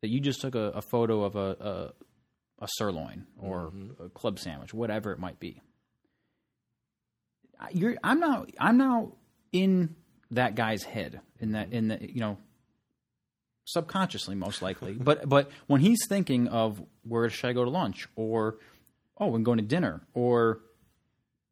[0.01, 1.93] that you just took a, a photo of a,
[2.59, 4.03] a, a sirloin or Mm-hmm.
[4.03, 5.61] a club sandwich, whatever it might be.
[7.72, 9.13] You're, I'm now, I'm now
[9.51, 9.95] in
[10.32, 12.38] that guy's head, in that, in the, you know,
[13.65, 18.07] subconsciously most likely, but but when he's thinking of where should I go to lunch
[18.15, 18.57] or
[19.19, 20.61] oh, I'm going to dinner or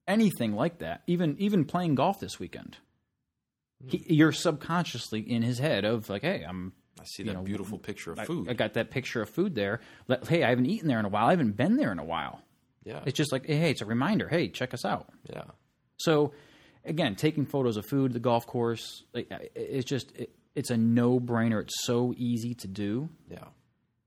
[0.07, 2.77] anything like that, even even playing golf this weekend
[3.87, 6.73] he, you're subconsciously in his head of like, hey, I'm.
[6.99, 8.49] I see that know, beautiful picture of I, food.
[8.49, 9.79] I got that picture of food there.
[10.27, 11.27] Hey, I haven't eaten there in a while.
[11.27, 12.41] I haven't been there in a while.
[12.83, 14.27] yeah, It's just like, hey, it's a reminder.
[14.27, 15.07] Hey, check us out.
[15.31, 15.43] yeah.
[15.97, 16.33] So,
[16.83, 21.21] again, taking photos of food, the golf course, like, it's just it, it's a no
[21.21, 21.61] brainer.
[21.61, 23.07] It's so easy to do.
[23.31, 23.45] Yeah,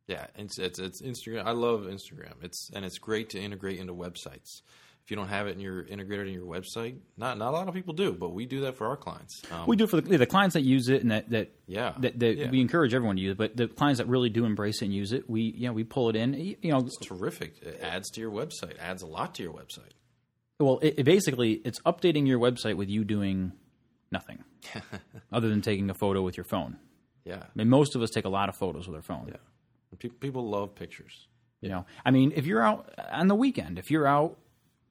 [0.06, 0.26] yeah.
[0.36, 1.46] It's, it's it's Instagram.
[1.46, 2.34] I love Instagram.
[2.42, 4.60] It's and it's great to integrate into websites.
[5.04, 7.66] If you don't have it and you're integrated in your website, not not a lot
[7.68, 9.42] of people do, but we do that for our clients.
[9.50, 11.94] Um, We do it for the, the clients that use it and that that Yeah,
[11.98, 12.50] that, that yeah.
[12.50, 13.38] we encourage everyone to use it.
[13.38, 16.08] But the clients that really do embrace it and use it, we yeah we pull
[16.08, 16.34] it in.
[16.34, 17.60] You know, it's terrific.
[17.62, 18.78] It adds to your website.
[18.78, 19.90] Adds a lot to your website.
[20.60, 23.52] Well, it, it basically it's updating your website with you doing
[24.12, 24.44] nothing
[25.32, 26.76] other than taking a photo with your phone.
[27.24, 29.28] Yeah, I mean, most of us take a lot of photos with our phone.
[29.28, 30.08] yeah.
[30.20, 31.28] People love pictures.
[31.60, 34.36] You know, I mean, if you're out on the weekend, if you're out,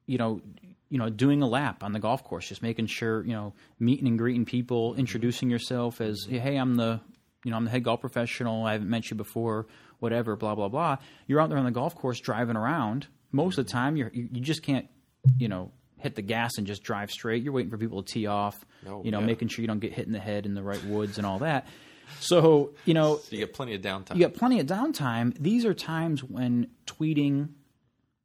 [0.06, 0.40] you know,
[0.88, 4.06] you know, doing a lap on the golf course, just making sure you know, meeting
[4.06, 5.00] and greeting people, mm-hmm.
[5.00, 7.00] introducing yourself as, hey, I'm the,
[7.44, 8.66] you know, I'm the head golf professional.
[8.66, 9.66] I haven't met you before,
[10.00, 10.96] whatever, blah blah blah.
[11.26, 13.06] You're out there on the golf course driving around.
[13.30, 13.78] Most of the mm-hmm.
[13.78, 14.86] time, you're you, you just can't,
[15.38, 17.42] you know, hit the gas and just drive straight.
[17.42, 18.64] You're waiting for people to tee off.
[18.86, 19.26] Oh, you know, yeah.
[19.26, 21.38] making sure you don't get hit in the head in the right woods and all
[21.38, 21.66] that.
[22.20, 24.14] So you know, So you get plenty of downtime.
[24.14, 25.34] you get plenty of downtime.
[25.38, 27.50] These are times when tweeting,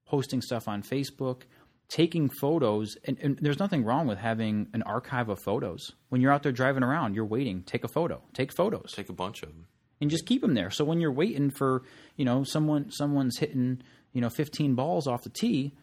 [0.06, 1.44] posting stuff on Facebook,
[1.90, 5.92] taking photos, and, and there's nothing wrong with having an archive of photos.
[6.10, 9.14] When you're out there driving around, you're waiting, take a photo, take photos, Take a
[9.14, 9.68] bunch of them.
[10.02, 10.70] and just keep them there.
[10.70, 11.84] So when you're waiting for,
[12.18, 13.82] you know, someone someone's hitting,
[14.14, 15.74] you know, 15 balls off the tee,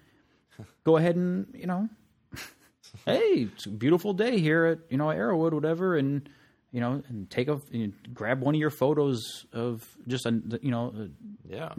[0.85, 1.89] go ahead and, you know,
[3.07, 6.29] hey, it's a beautiful day here at, you know, Arrowwood, whatever, and
[6.71, 10.43] you know, and take a you know, grab one of your photos of just a,
[10.61, 11.09] you know, a,
[11.49, 11.73] Yeah,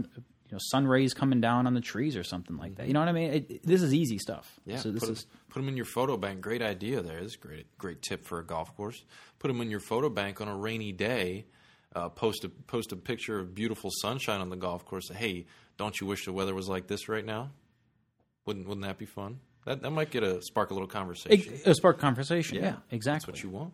[0.48, 2.88] you know, sun rays coming down on the trees or something like that.
[2.88, 3.34] You know what I mean?
[3.34, 4.60] It, it- this is easy stuff.
[4.66, 4.78] yeah.
[4.78, 6.42] So this put, is put them in your photo bank.
[6.42, 7.02] Great idea.
[7.02, 9.04] There is a great great tip for a golf course.
[9.40, 11.46] Put them in your photo bank on a rainy day.
[11.96, 15.10] Uh, post a post a picture of beautiful sunshine on the golf course.
[15.10, 15.46] Hey,
[15.78, 17.52] don't you wish the weather was like this right now?
[18.46, 19.40] Wouldn't wouldn't that be fun?
[19.66, 21.54] That that might get a spark a little conversation.
[21.54, 22.58] it, a spark conversation.
[22.58, 23.32] Yeah, exactly.
[23.32, 23.74] That's what you want.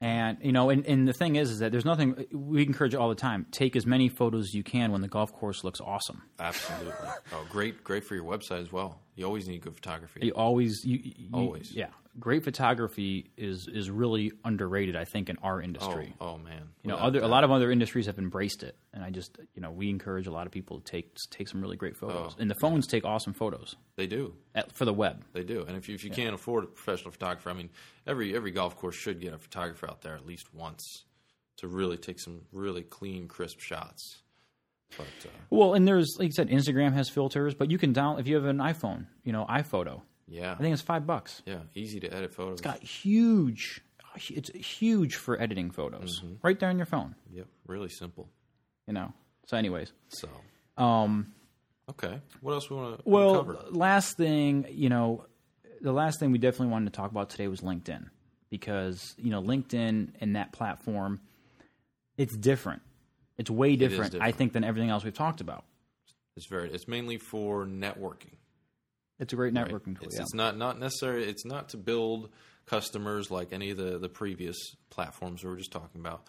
[0.00, 3.10] And you know, and, and the thing is, is that there's nothing we encourage all
[3.10, 3.46] the time.
[3.50, 6.22] Take as many photos as you can when the golf course looks awesome.
[6.38, 6.92] Absolutely.
[7.32, 9.00] oh, great, great for your website as well.
[9.20, 10.20] You always need good photography.
[10.22, 11.72] You always, you, you, Always.
[11.72, 11.88] yeah.
[12.18, 16.14] Great photography is is really underrated, I think, in our oh, industry.
[16.22, 16.70] oh man.
[16.82, 19.38] you know, Without other a lot of other industries have embraced it, and I just,
[19.54, 22.32] you know, we encourage a lot of people to take take some really great photos.
[22.34, 24.34] Oh, and the phones take awesome photos they do.
[24.54, 25.22] at, for the web.
[25.34, 25.66] They do.
[25.68, 27.68] And if you, if you can't afford a professional photographer, I mean,
[28.06, 31.04] every every golf course should get a photographer out there at least once
[31.58, 34.22] to really take some really clean, crisp shots.
[34.96, 38.18] But uh, Well, and there's like you said, Instagram has filters, but you can down
[38.18, 40.02] if you have an iPhone, you know, iPhoto.
[40.28, 41.42] yeah, I think it's five bucks.
[41.46, 42.54] yeah, easy to edit photos.
[42.54, 43.80] It's Got huge.
[44.28, 47.14] It's huge for editing photos, right there on your phone.
[47.32, 48.28] Yep, really simple.
[48.88, 49.12] You know.
[49.46, 50.28] So, anyways, So
[50.76, 51.32] um,
[51.88, 53.58] okay, what else we want to well, cover?
[53.70, 55.26] last thing, you know,
[55.80, 58.08] the last thing we definitely wanted to talk about today was LinkedIn
[58.50, 61.20] because you know LinkedIn and that platform,
[62.16, 62.82] it's different.
[63.40, 64.36] It's way different, I different.
[64.36, 65.64] think, than everything else we've talked about.
[66.36, 66.70] It's very.
[66.70, 68.36] It's mainly for networking.
[69.18, 69.66] It's a great right?
[69.66, 70.08] networking tool.
[70.08, 70.22] It's, yeah.
[70.22, 71.24] it's not not necessarily.
[71.24, 72.28] It's not to build
[72.66, 74.58] customers like any of the the previous
[74.90, 76.26] platforms we were just talking about.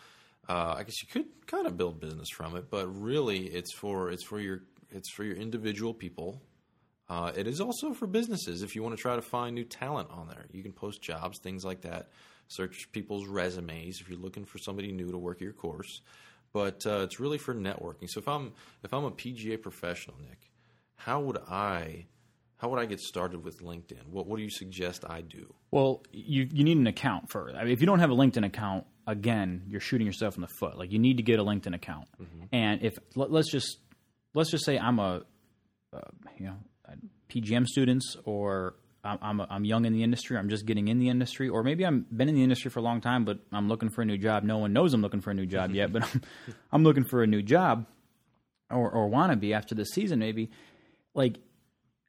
[0.48, 4.10] Uh, I guess you could kind of build business from it, but really, it's for
[4.10, 6.42] it's for your it's for your individual people.
[7.10, 8.62] Uh, it is also for businesses.
[8.62, 11.40] If you want to try to find new talent on there, you can post jobs,
[11.40, 12.10] things like that.
[12.48, 16.00] Search people's resumes if you're looking for somebody new to work your course.
[16.54, 18.10] But uh, it's really for networking.
[18.10, 20.52] So if I'm if I'm a PGA professional, Nick,
[20.96, 22.06] how would I
[22.58, 24.08] how would I get started with LinkedIn?
[24.10, 25.54] What what do you suggest I do?
[25.72, 27.56] Well, you you need an account first.
[27.56, 30.48] I mean, if you don't have a LinkedIn account, again, you're shooting yourself in the
[30.60, 30.78] foot.
[30.78, 32.08] Like you need to get a LinkedIn account.
[32.52, 33.78] And if let, us just
[34.34, 35.24] let's just say I'm a
[35.94, 36.00] uh,
[36.38, 36.58] you know
[37.30, 40.38] PGM students or I'm I'm, young in the industry.
[40.38, 42.84] I'm just getting in the industry, or maybe I've been in the industry for a
[42.84, 44.44] long time, but I'm looking for a new job.
[44.44, 46.22] No one knows I'm looking for a new job yet, but I'm,
[46.72, 47.86] I'm looking for a new job,
[48.70, 50.20] or or want to be after this season.
[50.20, 50.52] Maybe
[51.14, 51.40] like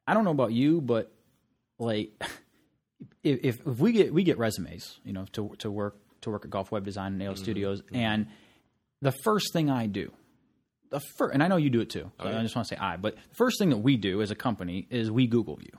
[0.06, 1.12] I don't know about you, but
[1.78, 2.10] like
[3.22, 6.44] if, if if we get we get resumes, you know, to to work to work
[6.44, 7.42] at Golf Web Design and Nail mm-hmm.
[7.42, 7.96] Studios, mm-hmm.
[7.96, 8.26] and
[9.00, 10.12] the first thing I do,
[10.90, 12.10] the first, and I know you do it too.
[12.20, 12.38] Oh, yeah.
[12.38, 14.34] I just want to say I, but the first thing that we do as a
[14.34, 15.78] company is we Google you.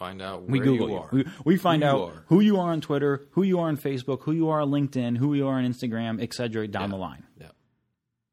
[0.00, 1.08] Yeah, find out We Google you you.
[1.12, 2.24] We, we find Who out are.
[2.28, 5.16] who you are on Twitter, who you are on Facebook, who you are on LinkedIn,
[5.18, 7.24] who you are on Instagram, et cetera, down the line.
[7.40, 7.48] yeah,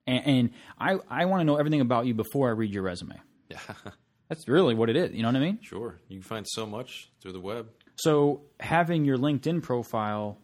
[0.05, 0.49] And, and
[0.79, 3.15] I I want to know everything about you before I read your resume.
[3.49, 3.59] yeah,
[4.29, 5.13] That's really what it is.
[5.13, 5.59] You know what I mean?
[5.61, 5.99] sure.
[6.09, 7.69] You can find so much through the web.
[7.95, 10.37] So having your LinkedIn profile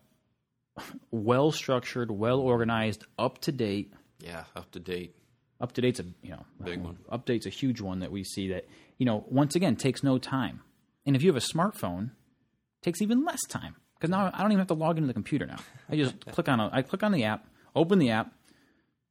[1.11, 3.93] well structured, well organized, up to date.
[4.19, 5.15] Yeah, up to date.
[5.61, 6.97] Up to date's a you know Big one.
[7.11, 8.65] Update's a huge one that we see that
[8.97, 10.61] you know once again takes no time.
[11.05, 14.51] And if you have a smartphone, it takes even less time because now I don't
[14.51, 15.57] even have to log into the computer now.
[15.89, 17.45] I just click on a, I click on the app,
[17.75, 18.31] open the app,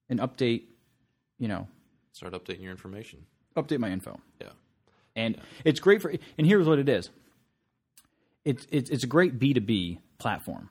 [0.08, 0.64] and update.
[1.38, 1.68] You know,
[2.12, 3.26] Start updating your information.
[3.56, 4.20] update my info.
[4.40, 4.50] Yeah,
[5.16, 7.10] and it's great for and here's what it is
[8.44, 10.68] it's it's, it's a great b2b platform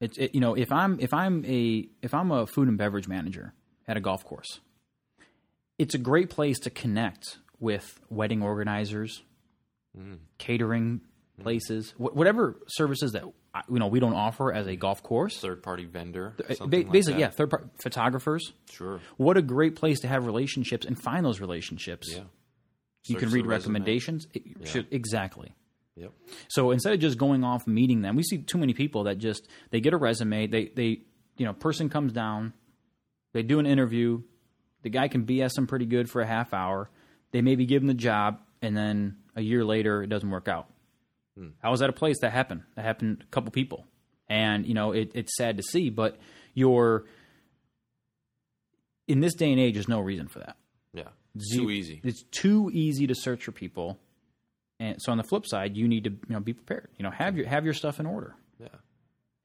[0.00, 3.06] it's it, you know if i'm if i'm a if i'm a food and beverage
[3.08, 3.52] manager
[3.86, 4.60] at a golf course
[5.78, 9.22] it's a great place to connect with wedding organizers
[9.98, 10.18] Mm.
[10.38, 11.00] catering
[11.38, 11.42] mm.
[11.42, 15.38] places wh- whatever services that you know we don't offer as a golf course.
[15.38, 16.36] Third party vendor.
[16.48, 18.52] Eh, something ba- like basically yeah third part photographers.
[18.70, 19.00] Sure.
[19.16, 22.12] what a great place to have relationships and find those relationships.
[22.12, 22.22] Yeah.
[23.06, 24.26] you can read recommendations.
[24.32, 25.54] It should- exactly.
[25.96, 26.12] Yep.
[26.48, 29.48] so instead of just going off meeting them, we see too many people that just
[29.70, 31.00] they get a resume, they they
[31.40, 32.52] you know, person comes down,
[33.32, 34.20] they do an interview,
[34.82, 36.90] the guy can BS them pretty good for a half hour,
[37.32, 40.66] they maybe give them the job, and then a year later it doesn't work out.
[41.38, 41.48] Hmm.
[41.62, 42.62] I was at a place that happened.
[42.76, 43.86] That happened to a couple people,
[44.28, 46.18] and you know it, it's sad to see, but
[46.54, 47.04] you're
[49.08, 50.56] in this day and age, there's no reason for that.
[50.92, 51.08] Yeah.
[51.38, 52.00] Ze- Too easy.
[52.04, 53.98] It's too easy to search for people.
[54.78, 56.88] And so on the flip side, you need to you know be prepared.
[56.96, 58.34] You know, have your have your stuff in order.
[58.58, 58.68] Yeah.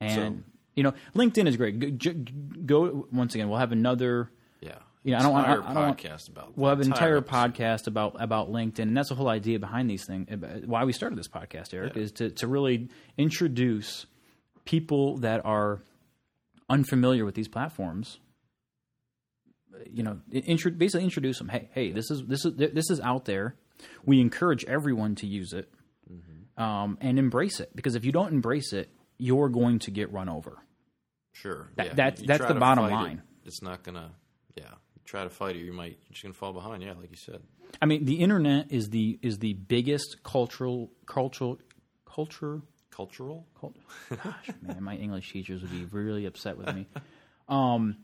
[0.00, 1.98] And you know, LinkedIn is great.
[1.98, 2.12] Go,
[2.64, 3.48] go once again.
[3.48, 4.30] We'll have another.
[4.60, 4.78] Yeah.
[5.06, 6.56] Yeah, I don't want- Entire I don't want- podcast about.
[6.58, 10.04] We'll have an entire podcast about about LinkedIn, and that's the whole idea behind these
[10.04, 10.28] things.
[10.30, 12.02] uh, Why we started this podcast, Eric, Yeah.
[12.02, 14.06] is to to really introduce
[14.64, 15.80] people that are
[16.68, 18.18] unfamiliar with these platforms.
[19.92, 21.48] You know, intro, basically introduce them.
[21.50, 23.56] Hey, hey, this is this is this is out there.
[24.04, 25.70] We encourage everyone to use it
[26.10, 26.62] Mm-hmm.
[26.62, 28.88] um, and embrace it because if you don't embrace it,
[29.18, 30.58] you're going to get run over.
[31.32, 31.68] Sure.
[31.76, 31.94] That- yeah.
[31.94, 33.22] that's- You that's the bottom fight it, line.
[33.44, 34.12] it's not gonna.
[34.56, 34.74] Yeah.
[35.06, 35.98] Try to fight it, you might.
[36.08, 36.82] You're just gonna fall behind.
[36.82, 37.40] Yeah, like you said.
[37.80, 41.58] I mean, the internet is the is the biggest cultural cultural
[42.04, 42.60] culture.
[42.90, 43.46] Cultural.
[43.60, 43.76] Cult,
[44.08, 46.86] gosh, man, my English teachers would be really upset with me.
[47.48, 47.98] Um,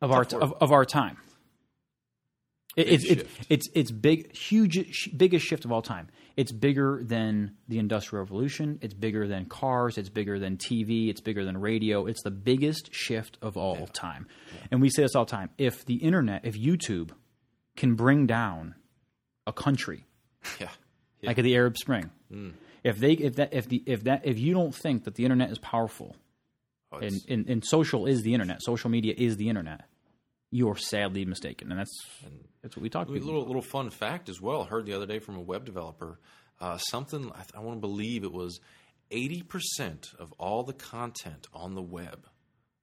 [0.00, 1.18] of our Tough of, of our time.
[2.78, 6.08] It, it's, it's it's it's big, huge, sh- biggest shift of all time.
[6.36, 8.78] It's bigger than the Industrial Revolution.
[8.80, 9.98] It's bigger than cars.
[9.98, 11.08] It's bigger than TV.
[11.10, 12.06] It's bigger than radio.
[12.06, 14.26] It's the biggest shift of all time.
[14.70, 15.50] And we say this all the time.
[15.58, 17.10] If the internet, if YouTube
[17.76, 18.74] can bring down
[19.46, 20.06] a country
[20.60, 20.68] Yeah.
[21.22, 22.52] like at the Arab Spring, Mm.
[22.84, 25.50] if they if that if the if that if you don't think that the internet
[25.50, 26.14] is powerful
[26.92, 29.82] Oh, and, and and social is the internet, social media is the internet,
[30.50, 32.06] you're sadly mistaken, and that's
[32.62, 33.22] that's what we talk A about.
[33.24, 34.62] little little fun fact as well.
[34.62, 36.18] I heard the other day from a web developer.
[36.60, 38.60] Uh, something I, I want to believe it was
[39.10, 42.26] eighty percent of all the content on the web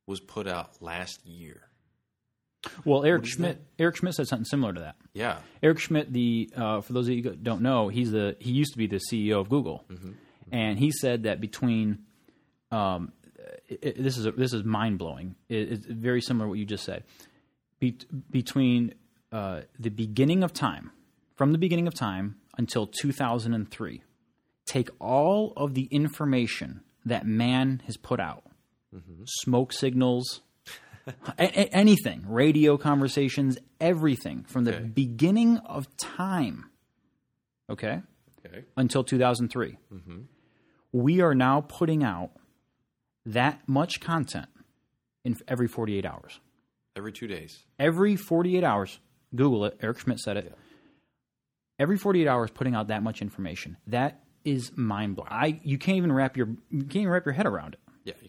[0.08, 1.62] was put out last year.
[2.84, 4.96] Well, Eric Schmidt, Eric Schmidt said something similar to that.
[5.14, 8.52] Yeah, Eric Schmidt, the uh, for those of you who don't know, he's the he
[8.52, 9.84] used to be the CEO of Google,
[10.52, 12.00] and he said that between,
[12.72, 13.12] um,
[13.68, 15.36] it, it- this is this is mind blowing.
[15.48, 17.04] It, it's very similar to what you just said.
[17.80, 17.98] Be,
[18.32, 18.94] between
[19.32, 20.92] uh, the beginning of time,
[21.36, 24.02] from the beginning of time until 2003,
[24.66, 28.44] take all of the information that man has put out,
[29.26, 30.42] smoke signals,
[31.38, 34.86] a- anything, radio conversations, everything from the Okay.
[34.86, 36.70] beginning of time,
[37.70, 38.02] okay,
[38.46, 39.78] okay, until 2003.
[40.94, 42.32] We are now putting out
[43.26, 44.48] that much content
[45.26, 46.40] in every 48 hours.
[46.96, 47.64] Every two days.
[47.80, 49.00] Every 48 hours,
[49.36, 49.78] Google it.
[49.82, 50.58] Eric Schmidt said it.
[51.78, 53.78] Every 48 hours, putting out that much information.
[53.88, 55.32] That is mind blowing.
[55.32, 57.80] I you can't even wrap your you can't even wrap your head around it.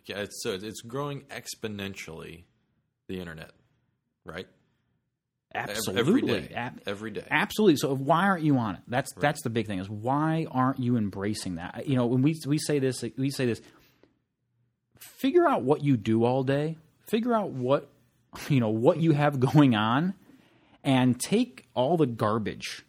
[0.06, 2.44] Yeah, it's, so it's growing exponentially.
[3.08, 3.52] The internet,
[4.24, 4.48] right?
[5.54, 7.24] Absolutely, every day, Ab- every day.
[7.30, 7.76] Absolutely.
[7.76, 8.80] So why aren't you on it?
[8.88, 9.78] That's that's the big thing.
[9.78, 11.86] Is why aren't you embracing that?
[11.86, 13.60] You know, when we we say this, we say this.
[14.98, 16.76] Figure out what you do all day.
[17.06, 17.88] Figure out what
[18.48, 20.14] you know what you have going on,
[20.84, 22.84] and take all the garbage.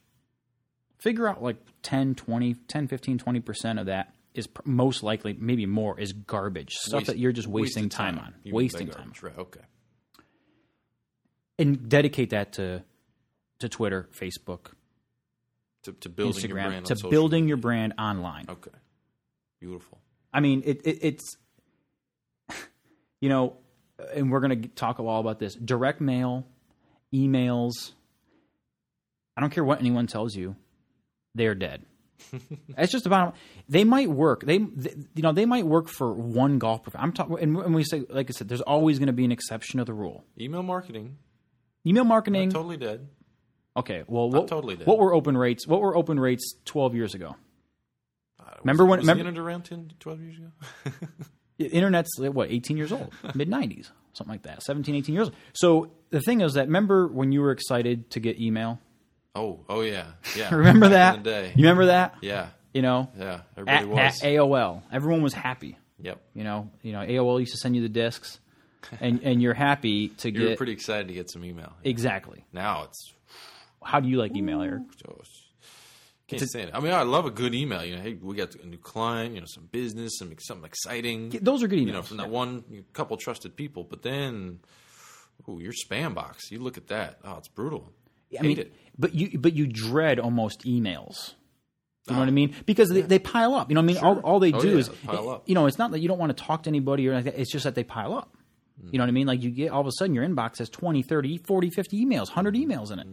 [0.99, 5.33] Figure out like 10, 20, 10, 15, 20 percent of that is pr- most likely,
[5.39, 8.89] maybe more, is garbage stuff Waste- that you're just wasting wasted time, on, You wasting
[8.89, 9.37] time, Right.
[9.37, 9.61] Okay.
[11.59, 12.83] and dedicate that to
[13.59, 14.73] to Twitter, Facebook,
[15.83, 17.47] To, to building your Instagram brand to building media.
[17.49, 18.45] your brand online.
[18.49, 18.71] Okay.
[19.59, 19.99] Beautiful.
[20.31, 21.37] I mean, it, it, it's
[23.21, 23.57] you know,
[24.13, 26.45] and we're going to talk all about this: direct mail,
[27.13, 27.91] emails.
[29.35, 30.55] I don't care what anyone tells you;
[31.35, 31.83] they're dead.
[32.79, 33.35] It's just about
[33.69, 34.43] they might work.
[34.43, 36.83] They, they you know they might work for one golf.
[36.83, 39.25] Prof- I'm talking, and when we say like I said, there's always going to be
[39.25, 40.23] an exception to the rule.
[40.39, 41.17] Email marketing,
[41.85, 42.49] Email marketing.
[42.51, 43.07] totally dead.
[43.75, 44.87] Okay, well, what, totally dead.
[44.87, 45.67] what were open rates?
[45.67, 47.35] What were open rates 12 years ago?
[48.39, 50.51] Uh, was- Remember when- Was remember- the internet around 10, 12 years ago?
[51.59, 55.27] Internet's uh, what 18 years old, mid 90s, something like that, 17, 18 years.
[55.27, 55.35] old.
[55.53, 58.79] So the thing is that remember when you were excited to get email?
[59.35, 60.53] oh, oh yeah, yeah.
[60.55, 61.57] Remember Back that?
[61.57, 62.15] You remember that?
[62.21, 63.33] Yeah, You know, yeah.
[63.33, 64.21] at, Everybody at was.
[64.21, 65.77] AOL, everyone was happy.
[66.01, 66.19] yep.
[66.33, 68.39] You know, you know, AOL used to send you the discs,
[68.99, 71.73] and and you're happy to You were get pretty excited to get some email.
[71.83, 72.45] exactly.
[72.51, 73.13] Now it's
[73.83, 74.83] How do you like email, Eric?
[74.91, 75.46] just
[76.27, 76.75] can't stand it.
[76.75, 77.83] I mean, I love a good email.
[77.85, 79.33] You know, hey, we got a new client.
[79.35, 81.29] You know, some business, some something exciting.
[81.41, 81.85] Those are good emails.
[81.87, 83.83] you know, from that one you know, couple trusted people.
[83.83, 84.59] But then,
[85.49, 86.51] ooh, your spam box.
[86.51, 87.19] You look at that.
[87.23, 87.91] Oh, it's brutal.
[88.37, 88.73] I mean, it.
[88.99, 91.33] but you but you dread almost emails.
[92.09, 92.55] You know what I mean?
[92.65, 93.69] Because they, they pile up.
[93.69, 93.97] You know what I mean?
[93.97, 95.43] All, all they Oh, do yeah, is, pile up.
[95.45, 97.33] you know, it's not that you don't want to talk to anybody or anything.
[97.35, 98.33] It's just that they pile up.
[98.81, 98.93] Mm.
[98.93, 99.27] You know what I mean?
[99.27, 102.27] Like you get all of a sudden your inbox has 20, 30, 40, 50 emails,
[102.27, 102.71] 100 Mm-hmm.
[102.71, 103.07] emails in it.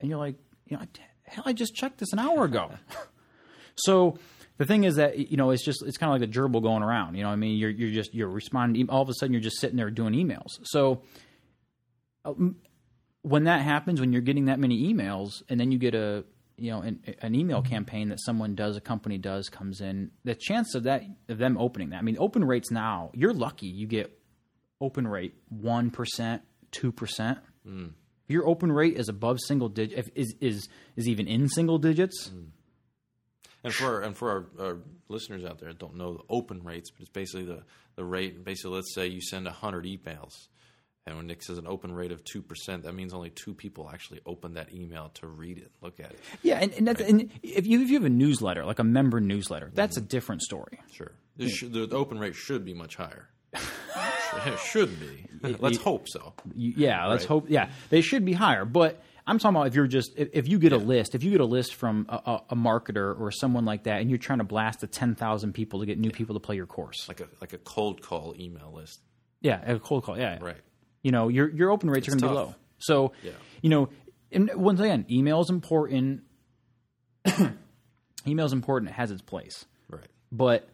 [0.00, 0.36] And you're like,
[0.66, 0.84] you know,
[1.26, 2.70] hell, I just checked this an hour ago.
[3.76, 4.18] so
[4.58, 6.82] the thing is that, you know, it's just, it's kind of like the gerbil going
[6.82, 7.14] around.
[7.14, 7.58] You know what I mean?
[7.58, 8.88] You're, you're just, you're responding.
[8.90, 10.58] All of a sudden you're just sitting there doing emails.
[10.64, 11.02] So
[12.24, 12.56] um,
[13.22, 16.24] when that happens, when you're getting that many emails, and then you get a
[16.56, 17.70] you know an, an email mm-hmm.
[17.70, 21.58] campaign that someone does, a company does, comes in, the chance of that of them
[21.58, 21.98] opening that.
[21.98, 24.16] I mean, open rates now, you're lucky you get
[24.80, 27.38] open rate one percent, two percent.
[27.66, 27.92] Mm.
[28.26, 31.78] If your open rate is above single digit, if, is is is even in single
[31.78, 32.46] digits, mm.
[33.66, 36.62] And for our, and for our, our listeners out there that don't know the open
[36.62, 37.64] rates, but it's basically the,
[37.96, 38.44] the rate.
[38.44, 40.46] Basically, let's say you send hundred emails,
[41.04, 43.90] and when Nick says an open rate of two percent, that means only two people
[43.92, 46.20] actually open that email to read it, look at it.
[46.44, 46.58] yeah.
[46.60, 49.72] And, and, that's, and if you if you have a newsletter, like a member newsletter,
[49.74, 50.04] that's mm-hmm.
[50.04, 50.78] a different story.
[50.92, 53.28] Sure, This should, the open rate should be much higher.
[54.46, 55.26] it should be.
[55.60, 56.34] Let's hope so.
[56.54, 57.28] Yeah, let's Right.
[57.28, 57.46] hope.
[57.50, 58.64] Yeah, they should be higher.
[58.64, 61.30] But I'm talking about if you're just if, if you get a list, if you
[61.30, 64.44] get a list from a, a, marketer or someone like that, and you're trying to
[64.44, 67.06] blast to ten thousand people to get new people to play your course.
[67.06, 69.00] Like a like a cold call email list.
[69.40, 70.18] Yeah, a cold call.
[70.18, 70.56] Yeah, Right.
[71.02, 72.54] You know, your your open rates are going to be low.
[72.78, 73.32] So, Yeah.
[73.62, 73.88] you know,
[74.32, 76.22] and once again, email is important.
[78.26, 78.90] email is important.
[78.90, 80.06] It has its place, Right.
[80.32, 80.68] but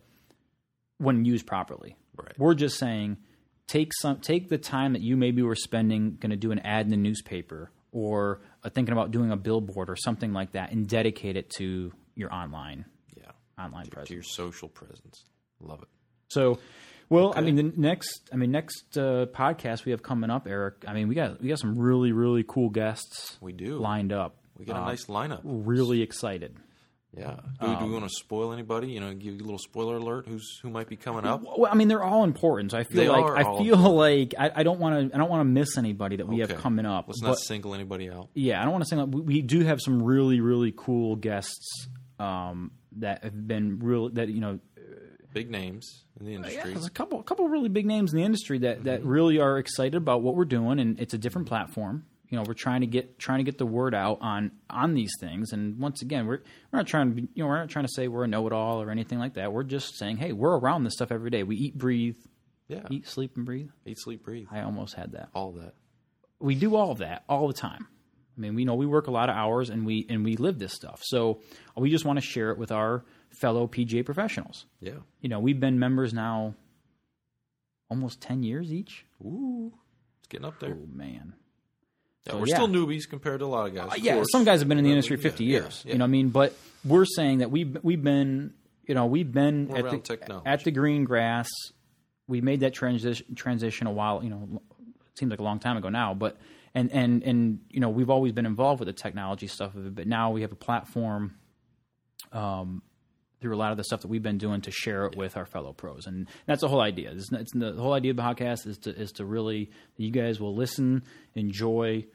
[0.99, 2.39] when used properly, Right.
[2.39, 3.19] we're just saying
[3.69, 6.85] take some take the time that you maybe were spending going to do an ad
[6.87, 10.89] in the newspaper or uh, thinking about doing a billboard or something like that and
[10.89, 12.85] dedicate it to your online
[13.17, 13.25] Yeah.
[13.63, 14.11] online To presence.
[14.11, 15.25] your social presence.
[15.61, 15.89] Love it.
[16.29, 16.59] So
[17.09, 20.85] Well, I mean, the next, I mean, next uh, podcast we have coming up, Eric.
[20.89, 23.37] I mean, we got we got some really really cool guests.
[23.41, 23.79] We do.
[23.79, 24.37] lined up.
[24.57, 25.41] We got a nice lineup.
[25.45, 26.57] Really excited.
[27.17, 27.37] Yeah.
[27.61, 28.89] Do, do we want to spoil anybody?
[28.89, 30.27] You know, give you a little spoiler alert.
[30.27, 31.43] Who's who might be coming up?
[31.43, 32.71] Well, I mean, they're all important.
[32.71, 35.29] So I feel They like I feel like I, I don't want to I don't
[35.29, 37.09] want to miss anybody that we have coming up.
[37.09, 38.31] Let's But- not single anybody out.
[38.35, 41.87] yeah, I don't want to that we, we do have some really really cool guests
[42.19, 44.59] um, that have been real that you know
[45.35, 46.59] Big names in the industry.
[46.59, 49.39] yeah, there's a couple a couple really big names in the industry that that really
[49.39, 52.05] are excited about what we're doing and it's a different platform.
[52.33, 55.12] You know, we're trying to get trying to get the word out on on these
[55.20, 55.53] things.
[55.53, 56.41] And once again, we're
[56.72, 58.47] we're not trying to be, you know we're not trying to say we're a know
[58.47, 59.53] it all or anything like that.
[59.53, 61.43] We're just saying, hey, we're around this stuff every day.
[61.43, 62.16] We eat, breathe,
[62.68, 62.85] yeah.
[62.91, 63.68] eat, sleep, and breathe.
[63.85, 64.47] Eat, sleep, breathe.
[64.51, 65.28] I almost had that.
[65.35, 65.74] All that.
[66.41, 67.87] we do all of that all the time.
[68.35, 70.59] I mean, we know we work a lot of hours and we and we live
[70.59, 71.03] this stuff.
[71.05, 71.43] So
[71.76, 73.05] we just want to share it with our
[73.41, 74.64] fellow PGA professionals.
[74.80, 75.01] Yeah.
[75.20, 76.55] You know, we've been members now
[77.91, 79.05] almost 10 years each.
[79.22, 79.70] Ooh.
[80.20, 80.78] It's getting up there.
[80.80, 81.35] Oh man.
[82.27, 82.55] Yeah, So, we're yeah.
[82.55, 83.91] still newbies compared to a lot of guys.
[83.91, 84.29] Uh, of yeah, course.
[84.31, 85.83] some guys have been in the industry 50 yeah, years.
[85.87, 86.29] You know what I mean?
[86.29, 86.55] But
[86.85, 88.55] we're saying that we we've been,
[88.87, 91.49] you know, we've been We're at the, at the green grass.
[92.29, 94.62] We made that transition transition a while, you know,
[95.07, 96.39] it seems like a long time ago now, but
[96.75, 99.95] and and and you know, we've always been involved with the technology stuff of it,
[99.95, 101.35] but now we have a platform
[102.31, 102.83] um
[103.43, 105.45] through a lot of the stuff that we've been doing to share it with our
[105.45, 107.11] fellow pros, and that's the whole idea.
[107.12, 110.40] It's, it's the, whole idea of the podcast is to is to really you guys
[110.40, 111.03] will listen,
[111.34, 112.07] enjoy,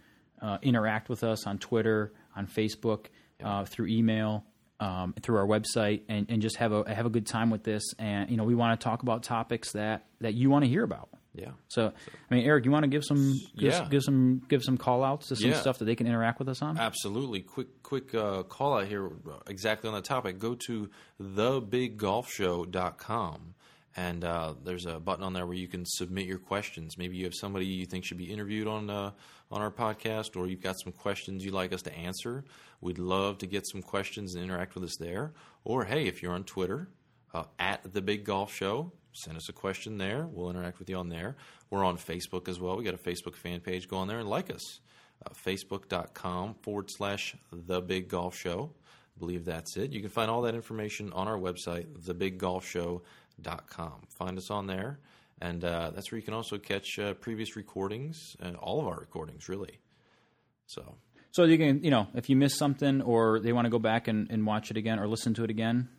[0.42, 3.08] uh, interact with us on Twitter, on Facebook,
[3.44, 4.46] uh, through email,
[4.80, 7.84] um, through our website, and, and just have a have a good time with this.
[8.00, 10.84] And you know, we want to talk about topics that that you want to hear
[10.84, 11.10] about.
[11.38, 11.52] Yeah.
[11.68, 11.94] So,
[12.32, 13.88] I mean, Eric, you want to give some give, Yeah.
[13.90, 15.60] give some give some call outs to some Yeah.
[15.62, 16.78] stuff that they can interact with us on.
[16.78, 17.42] Absolutely.
[17.42, 20.40] Quick, quick uh, call out here, uh, exactly on the topic.
[20.40, 20.90] Go to
[21.22, 23.54] thebiggolfshow.com,
[23.96, 26.98] and uh, there's a button on there where you can submit your questions.
[26.98, 29.12] Maybe you have somebody you think should be interviewed on uh,
[29.52, 32.44] on our podcast, or you've got some questions you'd like us to answer.
[32.82, 35.34] We'd love to get some questions and interact with us there.
[35.64, 36.90] Or hey, if you're on Twitter
[37.34, 40.28] uh, at the Big Golf Show, send us a question there.
[40.32, 41.36] We'll interact with you on there.
[41.70, 42.78] We're on Facebook as well.
[42.78, 43.88] We got a Facebook fan page.
[43.88, 44.80] Go on there and like us.
[45.26, 48.72] Uh, Facebook.com forward slash The Big Golf Show.
[49.16, 49.92] I believe that's it.
[49.92, 53.94] You can find all that information on our website, TheBigGolfShow.com.
[54.16, 55.00] Find us on there.
[55.42, 59.50] And uh, that's where you can also catch uh, previous recordings, all of our recordings,
[59.50, 59.80] really.
[60.68, 60.96] So,
[61.32, 64.08] So you can, you know, if you miss something or they want to go back
[64.08, 65.90] and, and watch it again or listen to it again,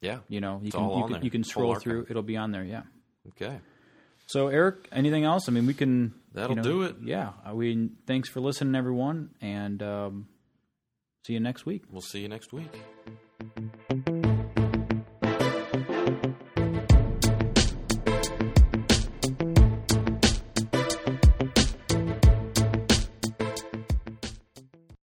[0.00, 0.18] yeah.
[0.28, 2.06] you know, you can you can, you can scroll through.
[2.08, 2.64] It'll be on there.
[2.64, 2.82] Yeah.
[3.28, 3.58] Okay.
[4.26, 5.48] So Eric, anything else?
[5.48, 6.14] I mean, we can.
[6.34, 6.96] That'll you know, do it.
[7.02, 7.32] Yeah.
[7.44, 10.28] I mean, thanks for listening, everyone, and um,
[11.26, 11.84] see you next week.
[11.90, 12.70] We'll see you next week.